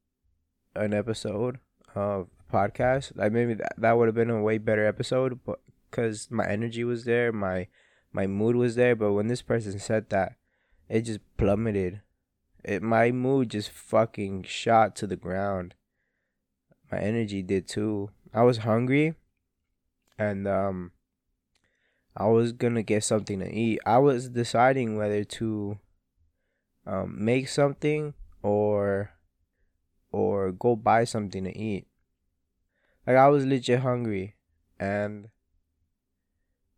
an 0.75 0.93
episode 0.93 1.59
of 1.95 2.27
podcast. 2.51 3.15
Like 3.15 3.31
maybe 3.31 3.53
that 3.55 3.74
that 3.77 3.97
would 3.97 4.07
have 4.07 4.15
been 4.15 4.29
a 4.29 4.41
way 4.41 4.57
better 4.57 4.86
episode, 4.86 5.39
but 5.45 5.59
because 5.89 6.29
my 6.31 6.47
energy 6.47 6.83
was 6.83 7.05
there, 7.05 7.31
my 7.31 7.67
my 8.12 8.27
mood 8.27 8.55
was 8.55 8.75
there. 8.75 8.95
But 8.95 9.13
when 9.13 9.27
this 9.27 9.41
person 9.41 9.79
said 9.79 10.09
that, 10.09 10.36
it 10.89 11.01
just 11.01 11.19
plummeted. 11.38 12.01
It 12.63 12.81
my 12.81 13.12
mood 13.12 13.50
just 13.50 13.69
fucking 13.69 14.43
shot 14.43 14.95
to 14.97 15.07
the 15.07 15.15
ground. 15.15 15.75
My 16.91 17.00
energy 17.00 17.41
did 17.41 17.67
too. 17.67 18.12
I 18.33 18.43
was 18.43 18.59
hungry, 18.59 19.15
and 20.17 20.47
um, 20.47 20.91
I 22.15 22.27
was 22.27 22.51
gonna 22.51 22.83
get 22.83 23.03
something 23.03 23.39
to 23.39 23.51
eat. 23.51 23.79
I 23.86 23.97
was 23.97 24.29
deciding 24.29 24.97
whether 24.97 25.24
to 25.24 25.79
um 26.88 27.13
make 27.20 27.50
something 27.50 28.13
or 28.41 29.12
or 30.12 30.51
go 30.51 30.75
buy 30.75 31.03
something 31.03 31.44
to 31.44 31.56
eat. 31.56 31.88
Like 33.06 33.17
I 33.17 33.27
was 33.27 33.46
legit 33.46 33.82
hungry, 33.82 34.36
and 34.79 35.29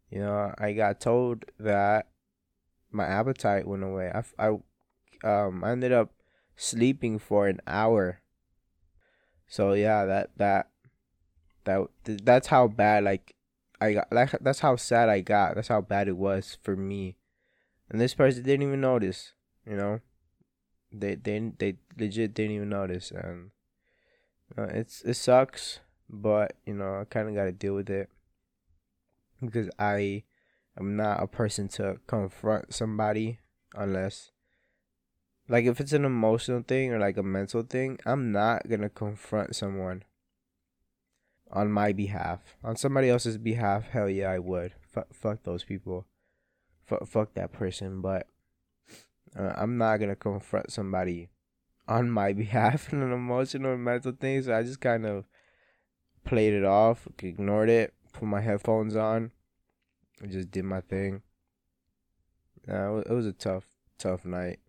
you 0.09 0.19
know 0.19 0.53
I 0.57 0.73
got 0.73 0.99
told 0.99 1.45
that 1.59 2.07
my 2.91 3.05
appetite 3.05 3.67
went 3.67 3.83
away. 3.83 4.11
I, 4.13 4.23
I, 4.47 4.47
um, 5.23 5.63
I 5.63 5.71
ended 5.71 5.91
up 5.91 6.11
sleeping 6.55 7.19
for 7.19 7.47
an 7.47 7.61
hour. 7.67 8.21
So 9.47 9.73
yeah, 9.73 10.05
that 10.05 10.31
that 10.37 10.69
that 11.65 11.87
that's 12.03 12.47
how 12.47 12.67
bad 12.67 13.03
like 13.03 13.35
I 13.79 13.93
got. 13.93 14.11
Like 14.11 14.31
that's 14.41 14.59
how 14.59 14.75
sad 14.75 15.09
I 15.09 15.21
got. 15.21 15.55
That's 15.55 15.67
how 15.67 15.81
bad 15.81 16.07
it 16.07 16.17
was 16.17 16.57
for 16.61 16.75
me. 16.75 17.17
And 17.89 17.99
this 17.99 18.13
person 18.13 18.43
didn't 18.43 18.67
even 18.67 18.81
notice. 18.81 19.33
You 19.69 19.77
know, 19.77 19.99
they 20.91 21.13
they 21.13 21.51
they 21.59 21.75
legit 21.97 22.33
didn't 22.33 22.55
even 22.55 22.69
notice, 22.69 23.11
and 23.11 23.51
uh, 24.57 24.63
it's 24.63 25.03
it 25.03 25.13
sucks. 25.13 25.79
But 26.09 26.53
you 26.65 26.73
know, 26.73 27.01
I 27.01 27.03
kind 27.05 27.29
of 27.29 27.35
got 27.35 27.43
to 27.43 27.51
deal 27.51 27.75
with 27.75 27.89
it 27.89 28.09
because 29.39 29.69
I 29.77 30.23
I'm 30.75 30.95
not 30.95 31.21
a 31.21 31.27
person 31.27 31.67
to 31.69 31.99
confront 32.07 32.73
somebody 32.73 33.39
unless 33.75 34.31
like 35.47 35.65
if 35.65 35.79
it's 35.79 35.93
an 35.93 36.05
emotional 36.05 36.63
thing 36.67 36.91
or 36.91 36.99
like 36.99 37.17
a 37.17 37.23
mental 37.23 37.61
thing, 37.61 37.99
I'm 38.05 38.31
not 38.31 38.67
to 38.67 38.89
confront 38.89 39.55
someone 39.55 40.03
on 41.51 41.71
my 41.71 41.91
behalf. 41.91 42.55
On 42.63 42.75
somebody 42.75 43.09
else's 43.09 43.37
behalf, 43.37 43.89
hell 43.89 44.09
yeah, 44.09 44.31
I 44.31 44.39
would. 44.39 44.73
F- 44.95 45.07
fuck 45.11 45.43
those 45.43 45.63
people. 45.63 46.07
F- 46.89 47.07
fuck 47.07 47.33
that 47.33 47.51
person, 47.51 48.01
but 48.01 48.27
uh, 49.37 49.53
I'm 49.55 49.77
not 49.77 49.97
to 49.97 50.15
confront 50.15 50.71
somebody 50.71 51.29
on 51.87 52.09
my 52.09 52.33
behalf 52.43 52.93
in 52.93 53.01
an 53.01 53.11
emotional 53.11 53.71
or 53.71 53.77
mental 53.77 54.11
thing, 54.11 54.41
so 54.41 54.55
I 54.55 54.63
just 54.63 54.81
kind 54.81 55.05
of 55.05 55.25
played 56.25 56.53
it 56.53 56.65
off, 56.65 57.07
ignored 57.21 57.69
it, 57.69 57.93
put 58.13 58.23
my 58.23 58.41
headphones 58.41 58.95
on 58.95 59.31
and 60.21 60.31
just 60.31 60.51
did 60.51 60.65
my 60.65 60.81
thing. 60.81 61.21
Uh, 62.67 62.97
it 62.97 63.09
was 63.09 63.25
a 63.25 63.33
tough, 63.33 63.65
tough 63.97 64.25
night. 64.25 64.59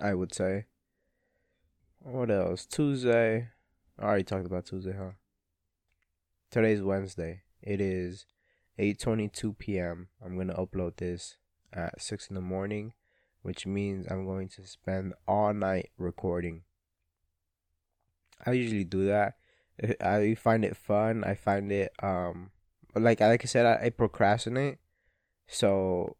I 0.00 0.14
would 0.14 0.34
say. 0.34 0.66
What 2.00 2.30
else? 2.30 2.66
Tuesday. 2.66 3.48
I 3.98 4.02
already 4.02 4.24
talked 4.24 4.46
about 4.46 4.66
Tuesday, 4.66 4.94
huh? 4.96 5.12
Today's 6.50 6.82
Wednesday. 6.82 7.42
It 7.62 7.80
is 7.80 8.26
8:22 8.78 9.58
p.m. 9.58 10.08
I'm 10.24 10.36
gonna 10.36 10.54
upload 10.54 10.96
this 10.96 11.36
at 11.72 12.00
six 12.00 12.28
in 12.28 12.34
the 12.34 12.40
morning, 12.40 12.92
which 13.46 13.64
means 13.64 14.08
I'm 14.10 14.26
going 14.26 14.48
to 14.48 14.66
spend 14.66 15.14
all 15.28 15.54
night 15.54 15.90
recording. 15.98 16.62
I 18.44 18.50
usually 18.50 18.82
do 18.82 19.06
that. 19.06 19.34
I 20.00 20.34
find 20.34 20.64
it 20.64 20.76
fun. 20.76 21.22
I 21.22 21.36
find 21.36 21.70
it 21.70 21.92
um 22.02 22.50
like 22.96 23.20
like 23.20 23.44
I 23.44 23.46
said, 23.46 23.64
I, 23.64 23.86
I 23.86 23.90
procrastinate. 23.90 24.78
So 25.46 26.16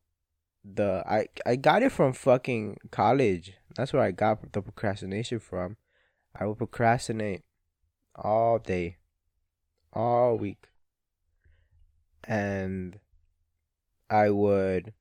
the 0.65 1.03
I 1.05 1.27
I 1.45 1.57
got 1.57 1.83
it 1.83 1.91
from 1.91 2.13
fucking 2.13 2.77
college. 2.93 3.55
That's 3.75 3.93
where 3.93 4.03
I 4.03 4.13
got 4.13 4.53
the 4.53 4.63
procrastination 4.63 5.41
from. 5.41 5.79
I 6.39 6.47
would 6.47 6.59
procrastinate 6.59 7.43
all 8.15 8.61
day, 8.61 8.99
all 9.93 10.39
week, 10.39 10.69
and 12.23 13.01
I 14.09 14.31
would 14.31 14.93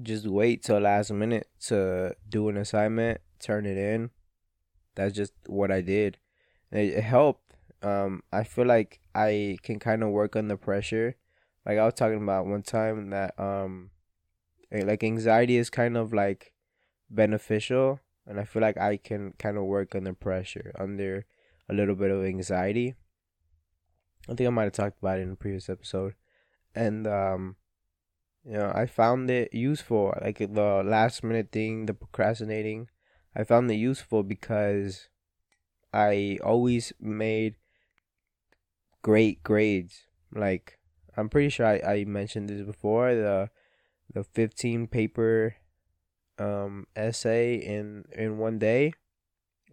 just 0.00 0.26
wait 0.26 0.62
till 0.62 0.78
last 0.78 1.10
minute 1.10 1.48
to 1.66 2.14
do 2.28 2.48
an 2.48 2.56
assignment, 2.56 3.20
turn 3.40 3.66
it 3.66 3.76
in. 3.76 4.10
That's 4.94 5.14
just 5.14 5.32
what 5.46 5.70
I 5.70 5.80
did. 5.80 6.18
It, 6.70 6.94
it 6.94 7.04
helped 7.04 7.52
um, 7.82 8.22
I 8.32 8.44
feel 8.44 8.66
like 8.66 9.00
I 9.14 9.58
can 9.62 9.78
kind 9.78 10.02
of 10.02 10.10
work 10.10 10.36
under 10.36 10.56
pressure. 10.56 11.16
Like 11.66 11.78
I 11.78 11.84
was 11.84 11.94
talking 11.94 12.22
about 12.22 12.46
one 12.46 12.62
time 12.62 13.10
that 13.10 13.38
um, 13.38 13.90
like 14.70 15.02
anxiety 15.04 15.56
is 15.56 15.70
kind 15.70 15.96
of 15.96 16.12
like 16.12 16.52
beneficial, 17.10 18.00
and 18.26 18.38
I 18.38 18.44
feel 18.44 18.62
like 18.62 18.78
I 18.78 18.96
can 18.96 19.34
kind 19.38 19.56
of 19.56 19.64
work 19.64 19.94
under 19.94 20.14
pressure, 20.14 20.72
under 20.78 21.26
a 21.68 21.74
little 21.74 21.94
bit 21.94 22.10
of 22.10 22.24
anxiety. 22.24 22.94
I 24.28 24.34
think 24.34 24.46
I 24.46 24.50
might 24.50 24.64
have 24.64 24.72
talked 24.72 24.98
about 24.98 25.18
it 25.18 25.22
in 25.22 25.32
a 25.32 25.36
previous 25.36 25.68
episode, 25.68 26.14
and 26.74 27.06
um, 27.06 27.56
you 28.44 28.54
know, 28.54 28.72
I 28.74 28.86
found 28.86 29.30
it 29.30 29.54
useful. 29.54 30.14
Like 30.20 30.38
the 30.38 30.82
last 30.84 31.22
minute 31.22 31.52
thing, 31.52 31.86
the 31.86 31.94
procrastinating, 31.94 32.88
I 33.36 33.44
found 33.44 33.70
it 33.70 33.76
useful 33.76 34.22
because 34.22 35.08
I 35.92 36.38
always 36.42 36.92
made 37.00 37.54
great 39.02 39.42
grades. 39.42 40.02
Like 40.34 40.78
I'm 41.16 41.28
pretty 41.28 41.50
sure 41.50 41.66
I, 41.66 41.80
I 41.86 42.04
mentioned 42.04 42.48
this 42.48 42.62
before. 42.62 43.14
The 43.14 43.50
the 44.12 44.24
15 44.24 44.88
paper 44.88 45.56
um 46.38 46.86
essay 46.96 47.54
in 47.54 48.04
in 48.12 48.38
one 48.38 48.58
day 48.58 48.92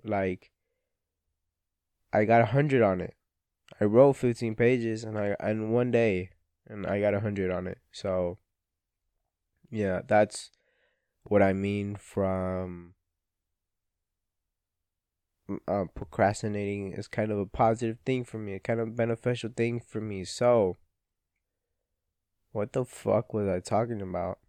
like 0.04 0.52
I 2.12 2.26
got 2.26 2.42
a 2.42 2.48
hundred 2.48 2.82
on 2.82 3.02
it. 3.02 3.16
I 3.80 3.86
wrote 3.86 4.14
15 4.14 4.56
pages 4.56 5.04
and 5.04 5.18
I 5.18 5.36
in 5.50 5.72
one 5.72 5.92
day 5.92 6.32
and 6.68 6.86
I 6.86 7.00
got 7.00 7.14
a 7.14 7.20
hundred 7.20 7.52
on 7.52 7.68
it. 7.68 7.80
So 7.92 8.38
yeah, 9.70 10.02
that's 10.08 10.52
what 11.24 11.42
I 11.42 11.54
mean 11.54 11.96
from 11.96 12.94
uh, 15.68 15.86
procrastinating 15.94 16.94
is 16.94 17.08
kind 17.08 17.32
of 17.32 17.40
a 17.40 17.46
positive 17.46 17.98
thing 18.06 18.24
for 18.24 18.38
me, 18.38 18.54
a 18.54 18.60
kind 18.60 18.80
of 18.80 18.96
beneficial 18.96 19.50
thing 19.56 19.80
for 19.80 20.02
me. 20.02 20.24
So, 20.24 20.78
what 22.52 22.74
the 22.74 22.86
fuck 22.86 23.34
was 23.34 23.48
I 23.48 23.60
talking 23.60 24.02
about? 24.02 24.40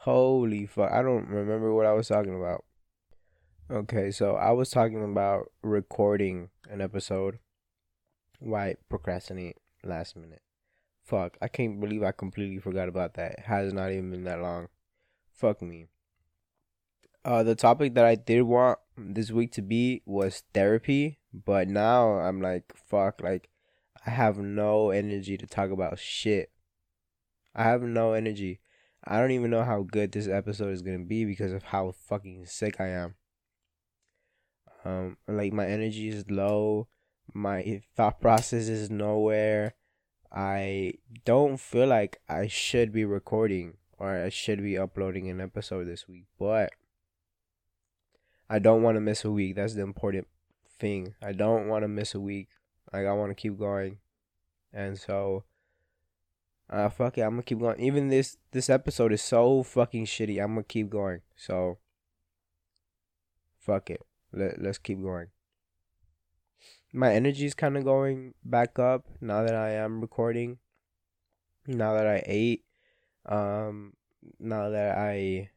Holy 0.00 0.66
fuck, 0.66 0.90
I 0.92 1.02
don't 1.02 1.28
remember 1.28 1.72
what 1.72 1.86
I 1.86 1.92
was 1.92 2.08
talking 2.08 2.36
about. 2.36 2.64
Okay, 3.70 4.10
so 4.10 4.36
I 4.36 4.50
was 4.50 4.70
talking 4.70 5.02
about 5.02 5.50
recording 5.62 6.50
an 6.68 6.82
episode. 6.82 7.38
Why 8.38 8.74
procrastinate 8.90 9.56
last 9.82 10.16
minute? 10.16 10.42
Fuck, 11.04 11.36
I 11.42 11.48
can't 11.48 11.80
believe 11.80 12.02
I 12.02 12.12
completely 12.12 12.58
forgot 12.58 12.88
about 12.88 13.14
that. 13.14 13.32
It 13.32 13.40
has 13.40 13.74
not 13.74 13.90
even 13.92 14.10
been 14.10 14.24
that 14.24 14.40
long. 14.40 14.68
Fuck 15.34 15.60
me. 15.60 15.88
Uh, 17.24 17.42
the 17.42 17.54
topic 17.54 17.94
that 17.94 18.06
I 18.06 18.14
did 18.14 18.42
want 18.42 18.78
this 18.96 19.30
week 19.30 19.52
to 19.52 19.62
be 19.62 20.02
was 20.06 20.44
therapy, 20.54 21.18
but 21.32 21.68
now 21.68 22.12
I'm 22.20 22.40
like, 22.40 22.72
fuck, 22.74 23.20
like, 23.22 23.50
I 24.06 24.10
have 24.10 24.38
no 24.38 24.90
energy 24.90 25.36
to 25.36 25.46
talk 25.46 25.70
about 25.70 25.98
shit. 25.98 26.50
I 27.54 27.64
have 27.64 27.82
no 27.82 28.14
energy. 28.14 28.60
I 29.04 29.20
don't 29.20 29.30
even 29.30 29.50
know 29.50 29.64
how 29.64 29.82
good 29.82 30.12
this 30.12 30.26
episode 30.26 30.72
is 30.72 30.82
gonna 30.82 31.00
be 31.00 31.26
because 31.26 31.52
of 31.52 31.64
how 31.64 31.92
fucking 31.92 32.46
sick 32.46 32.80
I 32.80 32.88
am. 32.88 33.14
Um, 34.86 35.16
like 35.28 35.52
my 35.52 35.66
energy 35.66 36.08
is 36.08 36.30
low, 36.30 36.88
my 37.32 37.82
thought 37.94 38.20
process 38.20 38.68
is 38.68 38.90
nowhere. 38.90 39.74
I 40.32 40.94
don't 41.24 41.58
feel 41.58 41.86
like 41.86 42.20
I 42.28 42.46
should 42.48 42.92
be 42.92 43.04
recording 43.04 43.74
or 43.98 44.24
I 44.24 44.28
should 44.28 44.62
be 44.62 44.76
uploading 44.76 45.28
an 45.30 45.40
episode 45.40 45.86
this 45.86 46.08
week, 46.08 46.26
but 46.38 46.72
I 48.48 48.58
don't 48.58 48.82
want 48.82 48.96
to 48.96 49.00
miss 49.00 49.24
a 49.24 49.30
week. 49.30 49.56
That's 49.56 49.74
the 49.74 49.82
important 49.82 50.26
thing. 50.78 51.14
I 51.22 51.32
don't 51.32 51.68
want 51.68 51.82
to 51.84 51.88
miss 51.88 52.14
a 52.14 52.20
week. 52.20 52.48
Like 52.92 53.06
I 53.06 53.12
want 53.12 53.30
to 53.30 53.34
keep 53.34 53.58
going, 53.58 53.98
and 54.72 54.98
so 54.98 55.44
uh, 56.70 56.88
fuck 56.88 57.18
it, 57.18 57.22
I'm 57.22 57.30
gonna 57.30 57.42
keep 57.42 57.58
going. 57.58 57.80
Even 57.80 58.08
this 58.08 58.36
this 58.52 58.70
episode 58.70 59.12
is 59.12 59.22
so 59.22 59.62
fucking 59.62 60.06
shitty. 60.06 60.42
I'm 60.42 60.54
gonna 60.54 60.64
keep 60.64 60.90
going. 60.90 61.20
So 61.36 61.78
fuck 63.58 63.90
it. 63.90 64.02
Let 64.32 64.60
let's 64.60 64.78
keep 64.78 65.02
going. 65.02 65.28
My 66.96 67.12
energy 67.12 67.44
is 67.44 67.54
kind 67.54 67.76
of 67.76 67.82
going 67.82 68.34
back 68.44 68.78
up 68.78 69.04
now 69.20 69.42
that 69.42 69.56
I 69.56 69.70
am 69.70 70.00
recording. 70.00 70.58
Now 71.66 71.94
that 71.94 72.06
I 72.06 72.22
ate, 72.24 72.62
um, 73.26 73.94
now 74.38 74.68
that 74.68 74.96
I 74.96 75.50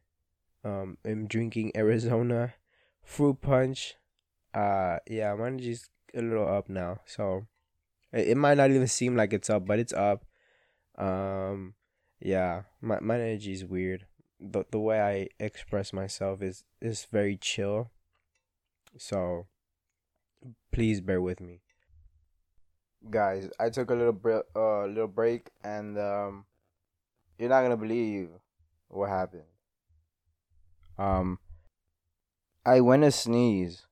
um 0.64 0.98
am 1.04 1.28
drinking 1.28 1.76
Arizona 1.76 2.54
fruit 3.04 3.40
punch. 3.40 3.94
Uh, 4.52 4.98
yeah, 5.08 5.32
my 5.36 5.46
energy's 5.46 5.88
a 6.12 6.22
little 6.22 6.48
up 6.48 6.68
now. 6.68 7.02
So 7.06 7.46
it, 8.12 8.30
it 8.30 8.36
might 8.36 8.56
not 8.56 8.70
even 8.70 8.88
seem 8.88 9.14
like 9.14 9.32
it's 9.32 9.48
up, 9.48 9.64
but 9.64 9.78
it's 9.78 9.92
up. 9.92 10.24
Um, 10.96 11.74
yeah, 12.18 12.62
my 12.80 12.98
my 12.98 13.14
energy 13.14 13.52
is 13.52 13.64
weird. 13.64 14.06
The 14.40 14.64
the 14.72 14.80
way 14.80 15.00
I 15.00 15.28
express 15.38 15.92
myself 15.92 16.42
is 16.42 16.64
is 16.82 17.06
very 17.12 17.36
chill. 17.36 17.92
So 18.96 19.46
please 20.72 21.00
bear 21.00 21.20
with 21.20 21.40
me. 21.40 21.60
Guys, 23.10 23.48
I 23.58 23.70
took 23.70 23.90
a 23.90 23.94
little 23.94 24.12
br- 24.12 24.48
uh 24.56 24.86
little 24.86 25.08
break 25.08 25.50
and 25.62 25.98
um 25.98 26.44
you're 27.38 27.48
not 27.48 27.60
going 27.60 27.70
to 27.70 27.76
believe 27.76 28.28
what 28.88 29.08
happened. 29.08 29.44
Um 30.98 31.38
I 32.66 32.80
went 32.80 33.02
to 33.04 33.12
sneeze 33.12 33.86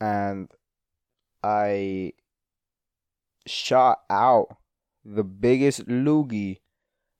and 0.00 0.50
I 1.42 2.12
shot 3.46 4.02
out 4.10 4.56
the 5.04 5.24
biggest 5.24 5.86
loogie 5.86 6.60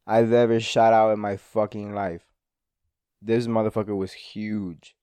I've 0.06 0.32
ever 0.32 0.60
shot 0.60 0.92
out 0.92 1.12
in 1.12 1.18
my 1.18 1.36
fucking 1.36 1.94
life. 1.94 2.24
This 3.22 3.46
motherfucker 3.46 3.96
was 3.96 4.12
huge. 4.12 4.96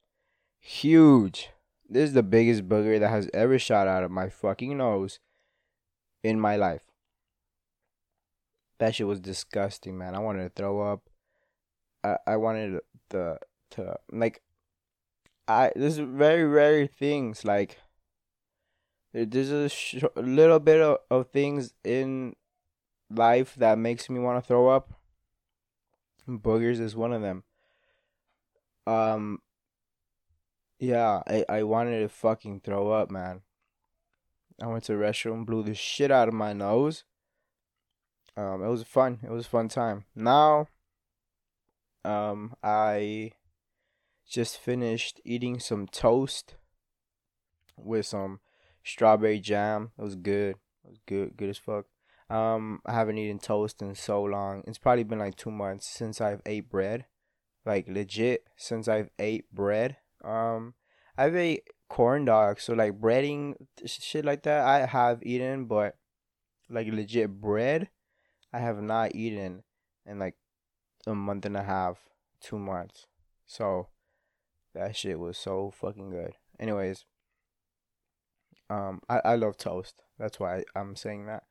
Huge. 0.60 1.50
This 1.89 2.10
is 2.10 2.13
the 2.13 2.23
biggest 2.23 2.67
booger 2.67 3.00
that 3.00 3.10
has 3.10 3.30
ever 3.34 3.58
shot 3.58 3.88
out 3.88 4.04
of 4.04 4.12
my 4.12 4.30
fucking 4.30 4.78
nose 4.78 5.19
in 6.23 6.39
my 6.39 6.56
life. 6.56 6.84
That 8.80 8.95
shit 8.95 9.08
was 9.08 9.19
disgusting, 9.19 9.97
man. 9.97 10.13
I 10.13 10.19
wanted 10.19 10.43
to 10.43 10.50
throw 10.50 10.82
up. 10.82 11.10
I 12.04 12.17
I 12.28 12.36
wanted 12.36 12.82
the 13.10 13.39
to 13.71 13.97
like 14.12 14.41
I 15.47 15.71
there's 15.76 15.97
very 15.97 16.43
rare 16.43 16.88
things 16.88 17.45
like 17.45 17.78
there's 19.13 19.50
a, 19.50 19.69
sh- 19.69 20.04
little 20.15 20.60
bit 20.60 20.82
of, 20.82 20.97
of 21.10 21.30
things 21.32 21.73
in 21.84 22.36
life 23.10 23.56
that 23.56 23.78
makes 23.78 24.10
me 24.10 24.19
want 24.19 24.43
to 24.43 24.47
throw 24.47 24.67
up. 24.67 24.93
Boogers 26.28 26.80
is 26.80 26.95
one 26.95 27.13
of 27.13 27.21
them. 27.21 27.43
Um, 28.86 29.39
yeah, 30.79 31.21
I, 31.27 31.45
I 31.49 31.63
wanted 31.63 32.01
to 32.01 32.09
fucking 32.09 32.61
throw 32.61 32.91
up, 32.91 33.09
man. 33.09 33.41
I 34.61 34.67
went 34.67 34.83
to 34.85 34.93
the 34.93 34.99
restroom, 34.99 35.45
blew 35.45 35.63
the 35.63 35.73
shit 35.73 36.11
out 36.11 36.27
of 36.27 36.33
my 36.33 36.53
nose. 36.53 37.03
Um, 38.35 38.63
it 38.63 38.67
was 38.67 38.83
fun. 38.83 39.19
It 39.23 39.31
was 39.31 39.45
a 39.45 39.49
fun 39.49 39.67
time. 39.67 40.05
Now, 40.15 40.67
um, 42.03 42.55
I 42.63 43.31
just 44.27 44.57
finished 44.59 45.19
eating 45.23 45.59
some 45.59 45.87
toast 45.87 46.55
with 47.75 48.05
some 48.05 48.39
strawberry 48.83 49.39
jam. 49.39 49.91
It 49.97 50.01
was 50.01 50.15
good. 50.15 50.55
It 50.83 50.89
was 50.89 50.99
good, 51.05 51.37
good 51.37 51.49
as 51.49 51.57
fuck. 51.57 51.85
Um, 52.29 52.81
I 52.85 52.93
haven't 52.93 53.17
eaten 53.17 53.39
toast 53.39 53.81
in 53.81 53.95
so 53.95 54.23
long. 54.23 54.63
It's 54.67 54.77
probably 54.77 55.03
been 55.03 55.19
like 55.19 55.35
two 55.35 55.51
months 55.51 55.87
since 55.87 56.19
I've 56.19 56.41
ate 56.45 56.69
bread, 56.69 57.05
like 57.65 57.87
legit 57.87 58.47
since 58.55 58.87
I've 58.87 59.09
ate 59.17 59.51
bread. 59.53 59.97
Um, 60.23 60.73
I've 61.17 61.36
ate 61.36 61.67
corn 61.89 62.25
dogs, 62.25 62.63
so 62.63 62.73
like 62.73 62.99
breading 62.99 63.56
shit 63.86 64.25
like 64.25 64.43
that. 64.43 64.65
I 64.65 64.86
have 64.86 65.23
eaten, 65.23 65.65
but 65.65 65.95
like 66.69 66.88
legit 66.88 67.39
bread, 67.41 67.89
I 68.53 68.60
have 68.60 68.82
not 68.82 69.15
eaten 69.15 69.63
in 70.06 70.19
like 70.19 70.36
a 71.06 71.15
month 71.15 71.45
and 71.45 71.58
a 71.58 71.63
half, 71.63 72.10
two 72.39 72.60
months. 72.60 73.08
So 73.45 73.88
that 74.73 74.95
shit 74.95 75.19
was 75.19 75.38
so 75.38 75.71
fucking 75.80 76.10
good. 76.10 76.34
Anyways, 76.60 77.06
um, 78.69 79.01
I 79.10 79.21
I 79.23 79.36
love 79.36 79.58
toast. 79.58 80.03
That's 80.19 80.39
why 80.39 80.58
I, 80.58 80.80
I'm 80.80 80.95
saying 80.95 81.25
that. 81.27 81.43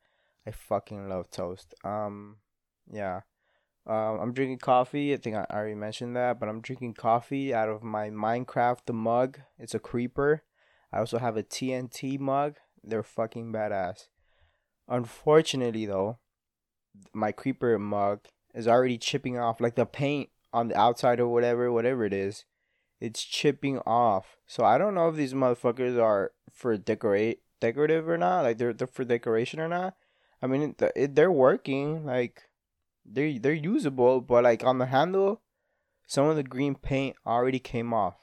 I 0.45 0.51
fucking 0.51 1.09
love 1.09 1.29
toast. 1.29 1.73
Um, 1.83 2.37
yeah. 2.89 3.21
Um, 3.87 4.19
I'm 4.19 4.33
drinking 4.33 4.59
coffee. 4.59 5.13
I 5.13 5.17
think 5.17 5.37
I 5.37 5.45
already 5.49 5.75
mentioned 5.75 6.15
that, 6.17 6.39
but 6.39 6.49
I'm 6.49 6.59
drinking 6.59 6.95
coffee 6.95 7.53
out 7.53 7.69
of 7.69 7.83
my 7.83 8.09
Minecraft 8.09 8.93
mug. 8.93 9.39
It's 9.57 9.73
a 9.73 9.79
creeper. 9.79 10.43
I 10.91 10.99
also 10.99 11.19
have 11.19 11.37
a 11.37 11.43
TNT 11.43 12.19
mug. 12.19 12.55
They're 12.83 13.01
fucking 13.01 13.53
badass. 13.53 14.07
Unfortunately, 14.89 15.85
though, 15.85 16.19
my 17.13 17.31
creeper 17.31 17.79
mug 17.79 18.25
is 18.53 18.67
already 18.67 18.97
chipping 18.97 19.39
off. 19.39 19.61
Like 19.61 19.75
the 19.75 19.85
paint 19.85 20.29
on 20.51 20.67
the 20.67 20.77
outside 20.77 21.21
or 21.21 21.27
whatever, 21.27 21.71
whatever 21.71 22.03
it 22.03 22.13
is, 22.13 22.43
it's 22.99 23.23
chipping 23.23 23.79
off. 23.79 24.37
So 24.47 24.65
I 24.65 24.77
don't 24.77 24.95
know 24.95 25.07
if 25.07 25.15
these 25.15 25.33
motherfuckers 25.33 26.01
are 26.01 26.31
for 26.51 26.77
decorate 26.77 27.41
decorative 27.61 28.09
or 28.09 28.17
not. 28.17 28.41
Like 28.41 28.57
they're 28.57 28.73
they're 28.73 28.87
for 28.87 29.05
decoration 29.05 29.61
or 29.61 29.67
not. 29.69 29.95
I 30.41 30.47
mean, 30.47 30.75
it, 30.95 31.15
they're 31.15 31.31
working. 31.31 32.05
Like 32.05 32.46
they're 33.07 33.39
they're 33.39 33.53
usable, 33.53 34.21
but 34.21 34.43
like 34.43 34.63
on 34.63 34.77
the 34.77 34.87
handle, 34.87 35.41
some 36.05 36.25
of 36.25 36.35
the 36.35 36.43
green 36.43 36.75
paint 36.75 37.15
already 37.25 37.59
came 37.59 37.93
off, 37.93 38.15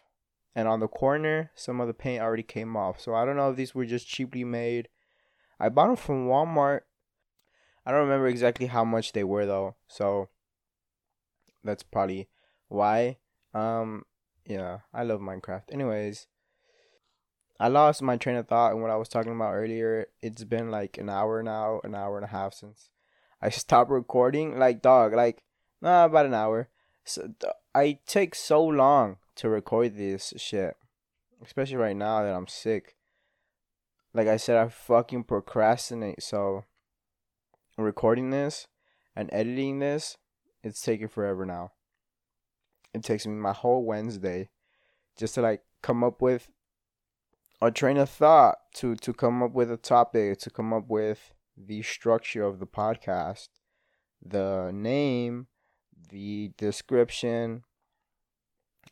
and 0.55 0.69
on 0.69 0.81
the 0.81 0.89
corner, 0.89 1.51
some 1.55 1.81
of 1.81 1.87
the 1.87 1.95
paint 1.95 2.23
already 2.23 2.43
came 2.43 2.77
off. 2.77 3.01
So 3.01 3.15
I 3.15 3.25
don't 3.25 3.37
know 3.37 3.51
if 3.51 3.57
these 3.57 3.75
were 3.75 3.87
just 3.87 4.07
cheaply 4.07 4.45
made. 4.45 4.89
I 5.59 5.69
bought 5.69 5.87
them 5.87 5.97
from 5.97 6.29
Walmart. 6.29 6.81
I 7.87 7.91
don't 7.91 8.01
remember 8.01 8.29
exactly 8.29 8.67
how 8.67 8.85
much 8.85 9.13
they 9.13 9.25
were 9.25 9.47
though. 9.47 9.77
So 9.89 10.29
that's 11.63 11.83
probably 11.83 12.29
why. 12.69 13.19
Um, 13.53 14.05
yeah, 14.45 14.81
I 14.93 15.05
love 15.05 15.21
Minecraft. 15.21 15.73
Anyways, 15.73 16.27
I 17.61 17.69
lost 17.69 18.03
my 18.03 18.17
train 18.17 18.37
of 18.37 18.49
thought 18.49 18.73
and 18.73 18.83
what 18.83 18.91
I 18.91 18.97
was 18.97 19.09
talking 19.09 19.33
about 19.33 19.53
earlier. 19.53 20.07
It's 20.21 20.45
been 20.45 20.71
like 20.71 20.99
an 20.99 21.09
hour 21.09 21.43
now, 21.43 21.81
an 21.85 21.95
hour 21.95 22.17
and 22.17 22.25
a 22.25 22.29
half 22.29 22.55
since 22.55 22.91
I 23.45 23.51
stopped 23.51 23.91
recording. 23.91 24.59
Like 24.59 24.81
dog, 24.81 25.13
like 25.13 25.43
nah, 25.83 26.07
about 26.07 26.27
an 26.27 26.35
hour. 26.35 26.71
So 27.05 27.29
I 27.75 27.99
take 28.07 28.35
so 28.35 28.65
long 28.65 29.19
to 29.37 29.51
record 29.51 29.97
this 29.97 30.33
shit, 30.39 30.75
especially 31.45 31.77
right 31.77 31.97
now 31.97 32.23
that 32.23 32.35
I'm 32.35 32.49
sick. 32.49 32.97
Like 34.15 34.29
I 34.29 34.39
said, 34.39 34.57
I 34.57 34.69
fucking 34.69 35.25
procrastinate. 35.25 36.23
So 36.23 36.65
recording 37.77 38.31
this 38.31 38.67
and 39.15 39.29
editing 39.31 39.79
this, 39.81 40.17
it's 40.63 40.81
taking 40.81 41.09
forever 41.09 41.45
now. 41.45 41.73
It 42.95 43.03
takes 43.03 43.27
me 43.27 43.35
my 43.35 43.53
whole 43.53 43.85
Wednesday 43.85 44.49
just 45.19 45.35
to 45.35 45.43
like 45.43 45.63
come 45.83 46.03
up 46.03 46.23
with 46.23 46.49
a 47.61 47.71
train 47.71 47.99
of 47.99 48.09
thought 48.09 48.57
to 48.77 48.95
to 48.97 49.13
come 49.13 49.43
up 49.43 49.53
with 49.53 49.71
a 49.71 49.77
topic 49.77 50.39
to 50.39 50.51
come 50.51 50.73
up 50.73 50.89
with 50.89 51.35
the 51.57 51.83
structure 51.83 52.43
of 52.45 52.59
the 52.59 52.67
podcast 52.67 53.49
the 54.25 54.71
name 54.73 55.47
the 56.11 56.51
description 56.57 57.63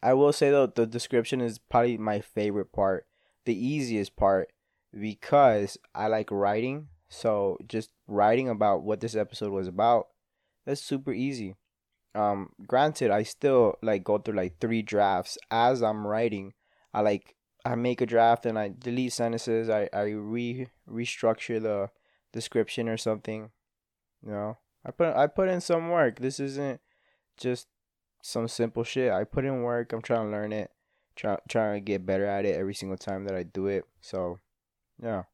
i 0.03 0.13
will 0.13 0.33
say 0.33 0.51
though 0.51 0.67
the 0.67 0.87
description 0.87 1.41
is 1.41 1.59
probably 1.59 1.97
my 1.99 2.21
favorite 2.21 2.73
part 2.73 3.07
the 3.45 3.55
easiest 3.55 4.15
part 4.17 4.53
because 4.99 5.77
i 5.95 6.07
like 6.07 6.31
writing 6.31 6.89
so 7.09 7.59
just 7.67 7.91
writing 8.07 8.49
about 8.49 8.83
what 8.83 9.01
this 9.01 9.17
episode 9.17 9.51
was 9.53 9.67
about 9.69 10.07
that's 10.67 10.81
super 10.81 11.13
easy 11.13 11.57
Um, 12.15 12.51
granted, 12.69 13.11
I 13.11 13.23
still 13.25 13.77
like 13.83 14.05
go 14.05 14.19
through 14.19 14.37
like 14.37 14.61
three 14.61 14.83
drafts 14.83 15.39
as 15.51 15.81
I'm 15.83 16.07
writing. 16.07 16.53
I 16.93 17.01
like 17.01 17.35
I 17.65 17.75
make 17.75 18.03
a 18.03 18.07
draft 18.07 18.45
and 18.45 18.59
I 18.59 18.69
delete 18.69 19.15
sentences. 19.15 19.71
I 19.71 19.89
I 19.95 20.13
re 20.13 20.69
restructure 20.87 21.57
the 21.63 21.89
description 22.33 22.89
or 22.89 22.97
something. 22.97 23.51
You 24.25 24.33
know, 24.33 24.59
I 24.85 24.91
put 24.91 25.17
I 25.17 25.27
put 25.27 25.49
in 25.49 25.61
some 25.61 25.91
work. 25.91 26.19
This 26.19 26.41
isn't 26.41 26.81
just 27.37 27.69
some 28.23 28.49
simple 28.49 28.85
shit. 28.85 29.13
I 29.13 29.25
put 29.25 29.45
in 29.45 29.63
work. 29.63 29.93
I'm 29.93 30.03
trying 30.03 30.27
to 30.27 30.33
learn 30.33 30.53
it. 30.53 30.71
Try 31.17 31.37
trying 31.49 31.75
to 31.75 31.81
get 31.81 32.07
better 32.07 32.25
at 32.25 32.45
it 32.45 32.57
every 32.57 32.75
single 32.75 32.97
time 32.97 33.25
that 33.25 33.35
I 33.35 33.43
do 33.43 33.67
it. 33.67 33.85
So, 34.01 34.39
yeah. 35.03 35.25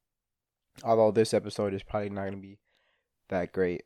Although 0.85 1.11
this 1.11 1.35
episode 1.35 1.75
is 1.75 1.83
probably 1.83 2.11
not 2.11 2.25
gonna 2.27 2.39
be 2.39 2.59
that 3.29 3.53
great. 3.53 3.85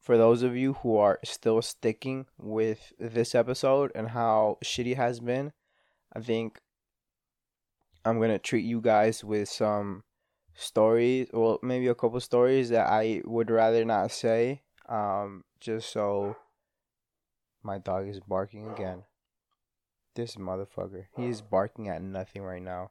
For 0.00 0.18
those 0.18 0.42
of 0.42 0.56
you 0.56 0.74
who 0.74 0.96
are 0.96 1.20
still 1.24 1.62
sticking 1.62 2.26
with 2.36 2.92
this 2.98 3.34
episode 3.34 3.92
and 3.94 4.08
how 4.08 4.58
shitty 4.64 4.96
has 4.96 5.20
been, 5.20 5.52
I 6.12 6.20
think 6.20 6.58
I'm 8.04 8.20
gonna 8.20 8.38
treat 8.38 8.64
you 8.64 8.80
guys 8.80 9.22
with 9.22 9.48
some 9.48 10.02
stories, 10.54 11.28
well, 11.32 11.58
maybe 11.62 11.88
a 11.88 11.94
couple 11.94 12.20
stories 12.20 12.68
that 12.70 12.86
I 12.88 13.22
would 13.24 13.50
rather 13.50 13.84
not 13.84 14.10
say, 14.10 14.62
um, 14.88 15.44
just 15.60 15.90
so 15.90 16.36
my 17.62 17.78
dog 17.78 18.08
is 18.08 18.20
barking 18.20 18.70
again. 18.70 19.04
This 20.14 20.36
motherfucker, 20.36 21.06
he 21.16 21.28
is 21.28 21.40
barking 21.40 21.88
at 21.88 22.02
nothing 22.02 22.42
right 22.42 22.62
now. 22.62 22.90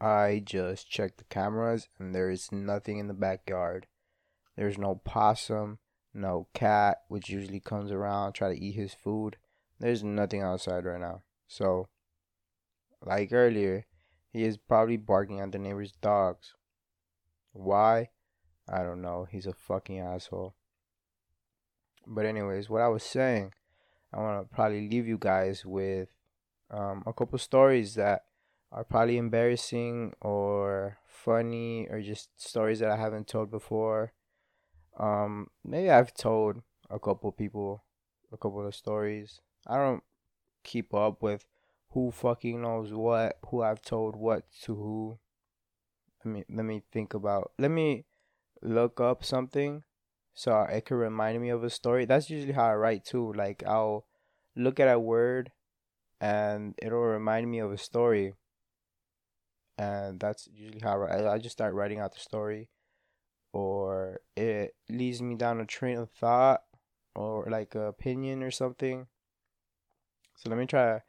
I 0.00 0.42
just 0.44 0.90
checked 0.90 1.18
the 1.18 1.24
cameras 1.24 1.88
and 1.98 2.14
there 2.14 2.30
is 2.30 2.50
nothing 2.50 2.98
in 2.98 3.06
the 3.06 3.14
backyard. 3.14 3.86
There's 4.56 4.76
no 4.76 4.96
possum, 5.04 5.78
no 6.12 6.48
cat, 6.52 6.98
which 7.08 7.28
usually 7.28 7.60
comes 7.60 7.90
around 7.90 8.32
try 8.32 8.52
to 8.52 8.60
eat 8.60 8.74
his 8.74 8.92
food. 8.92 9.36
There's 9.78 10.04
nothing 10.04 10.42
outside 10.42 10.84
right 10.84 11.00
now. 11.00 11.22
So, 11.46 11.88
like 13.02 13.32
earlier, 13.32 13.86
he 14.34 14.42
is 14.42 14.56
probably 14.56 14.96
barking 14.96 15.38
at 15.38 15.52
the 15.52 15.60
neighbor's 15.60 15.92
dogs. 15.92 16.56
Why? 17.52 18.10
I 18.68 18.82
don't 18.82 19.00
know. 19.00 19.28
He's 19.30 19.46
a 19.46 19.52
fucking 19.52 20.00
asshole. 20.00 20.56
But 22.04 22.26
anyways, 22.26 22.68
what 22.68 22.82
I 22.82 22.88
was 22.88 23.04
saying, 23.04 23.52
I 24.12 24.18
want 24.18 24.42
to 24.42 24.52
probably 24.52 24.88
leave 24.88 25.06
you 25.06 25.18
guys 25.18 25.64
with 25.64 26.08
um, 26.68 27.04
a 27.06 27.12
couple 27.12 27.38
stories 27.38 27.94
that 27.94 28.22
are 28.72 28.82
probably 28.82 29.18
embarrassing 29.18 30.14
or 30.20 30.98
funny 31.06 31.86
or 31.88 32.02
just 32.02 32.28
stories 32.36 32.80
that 32.80 32.90
I 32.90 32.96
haven't 32.96 33.28
told 33.28 33.52
before. 33.52 34.12
Um, 34.98 35.46
maybe 35.64 35.90
I've 35.90 36.12
told 36.12 36.60
a 36.90 36.98
couple 36.98 37.30
people 37.30 37.84
a 38.32 38.36
couple 38.36 38.66
of 38.66 38.74
stories. 38.74 39.40
I 39.64 39.76
don't 39.76 40.02
keep 40.64 40.92
up 40.92 41.22
with 41.22 41.46
who 41.94 42.10
fucking 42.10 42.60
knows 42.60 42.92
what, 42.92 43.38
who 43.48 43.62
I've 43.62 43.80
told 43.80 44.16
what 44.16 44.44
to 44.62 44.74
who. 44.74 45.18
Let 46.24 46.34
me 46.34 46.44
let 46.50 46.64
me 46.64 46.82
think 46.92 47.14
about. 47.14 47.52
Let 47.56 47.70
me 47.70 48.04
look 48.60 49.00
up 49.00 49.24
something 49.24 49.84
so 50.34 50.62
it 50.62 50.86
can 50.86 50.96
remind 50.96 51.40
me 51.40 51.50
of 51.50 51.62
a 51.62 51.70
story. 51.70 52.04
That's 52.04 52.28
usually 52.28 52.52
how 52.52 52.66
I 52.66 52.74
write 52.74 53.04
too. 53.04 53.32
Like 53.32 53.62
I'll 53.64 54.06
look 54.56 54.80
at 54.80 54.92
a 54.92 54.98
word 54.98 55.52
and 56.20 56.74
it'll 56.82 56.98
remind 56.98 57.48
me 57.48 57.60
of 57.60 57.72
a 57.72 57.78
story. 57.78 58.34
And 59.78 60.18
that's 60.18 60.48
usually 60.52 60.80
how 60.80 61.02
I, 61.02 61.34
I 61.34 61.38
just 61.38 61.56
start 61.56 61.74
writing 61.74 62.00
out 62.00 62.14
the 62.14 62.20
story 62.20 62.70
or 63.52 64.20
it 64.36 64.74
leads 64.88 65.22
me 65.22 65.36
down 65.36 65.60
a 65.60 65.66
train 65.66 65.98
of 65.98 66.10
thought 66.10 66.62
or 67.14 67.46
like 67.48 67.76
a 67.76 67.82
opinion 67.82 68.42
or 68.42 68.50
something. 68.50 69.06
So 70.36 70.50
let 70.50 70.58
me 70.58 70.66
try 70.66 71.00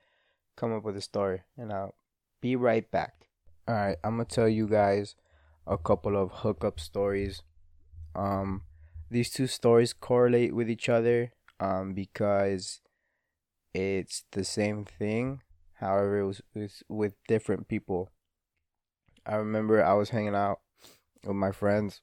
come 0.56 0.74
up 0.74 0.84
with 0.84 0.98
a 0.98 1.02
story 1.02 1.42
and 1.58 1.72
I'll 1.72 1.96
be 2.42 2.56
right 2.56 2.90
back. 2.90 3.28
Alright, 3.70 3.98
I'm 4.04 4.14
gonna 4.18 4.26
tell 4.26 4.50
you 4.50 4.68
guys 4.68 5.16
a 5.68 5.78
couple 5.78 6.16
of 6.16 6.32
hookup 6.32 6.80
stories. 6.80 7.42
Um 8.16 8.64
these 9.10 9.30
two 9.30 9.48
stories 9.48 9.94
correlate 9.94 10.56
with 10.56 10.70
each 10.70 10.90
other 10.90 11.34
um 11.60 11.94
because 11.94 12.82
it's 13.74 14.24
the 14.32 14.44
same 14.44 14.86
thing. 14.86 15.42
However, 15.80 16.20
it 16.20 16.26
was, 16.26 16.42
it 16.56 16.60
was 16.60 16.84
with 16.88 17.14
different 17.28 17.68
people. 17.68 18.10
I 19.26 19.36
remember 19.36 19.84
I 19.84 19.94
was 19.94 20.12
hanging 20.12 20.36
out 20.36 20.60
with 21.26 21.36
my 21.36 21.52
friends 21.52 22.02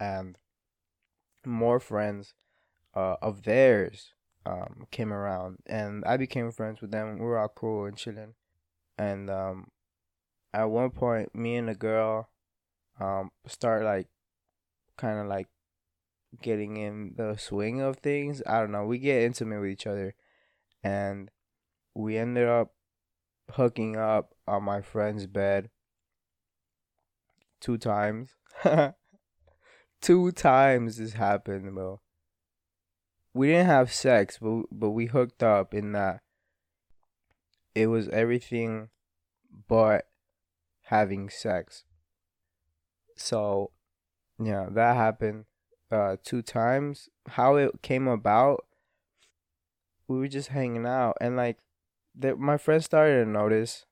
and 0.00 0.36
more 1.44 1.78
friends 1.78 2.34
uh, 2.94 3.16
of 3.22 3.44
theirs 3.44 4.14
um, 4.46 4.86
came 4.92 5.12
around, 5.12 5.58
and 5.66 6.04
I 6.04 6.16
became 6.16 6.50
friends 6.52 6.80
with 6.80 6.92
them. 6.92 7.18
We 7.18 7.24
were 7.24 7.38
all 7.38 7.48
cool 7.48 7.86
and 7.86 7.96
chilling. 7.96 8.34
And 8.96 9.28
um, 9.28 9.68
at 10.54 10.70
one 10.70 10.90
point, 10.90 11.34
me 11.34 11.56
and 11.56 11.68
the 11.68 11.74
girl 11.74 12.30
um, 13.00 13.30
start 13.46 13.82
like 13.82 14.06
kind 14.96 15.18
of 15.18 15.26
like 15.26 15.48
getting 16.40 16.76
in 16.76 17.14
the 17.16 17.36
swing 17.36 17.80
of 17.80 17.96
things. 17.98 18.40
I 18.46 18.60
don't 18.60 18.70
know. 18.70 18.84
We 18.84 18.98
get 18.98 19.22
intimate 19.22 19.60
with 19.60 19.70
each 19.70 19.86
other, 19.86 20.14
and 20.82 21.30
we 21.94 22.16
ended 22.16 22.48
up 22.48 22.72
hooking 23.52 23.96
up 23.96 24.32
on 24.46 24.62
my 24.62 24.80
friend's 24.80 25.26
bed 25.26 25.70
two 27.60 27.78
times. 27.78 28.36
two 30.00 30.30
times 30.30 30.98
this 30.98 31.14
happened, 31.14 31.74
bro 31.74 32.00
we 33.36 33.48
didn't 33.48 33.66
have 33.66 33.92
sex, 33.92 34.38
but 34.40 34.64
but 34.72 34.90
we 34.90 35.06
hooked 35.06 35.42
up 35.42 35.74
in 35.74 35.92
that 35.92 36.20
it 37.74 37.88
was 37.88 38.08
everything 38.08 38.88
but 39.68 40.06
having 40.84 41.28
sex. 41.28 41.84
So, 43.16 43.70
yeah, 44.42 44.68
that 44.70 44.96
happened 44.96 45.44
uh 45.90 46.16
two 46.24 46.40
times. 46.40 47.10
How 47.28 47.56
it 47.56 47.82
came 47.82 48.08
about, 48.08 48.64
we 50.08 50.18
were 50.18 50.28
just 50.28 50.48
hanging 50.48 50.86
out 50.86 51.18
and 51.20 51.36
like 51.36 51.58
that 52.14 52.38
my 52.38 52.56
friends 52.56 52.86
started 52.86 53.24
to 53.24 53.30
notice 53.30 53.84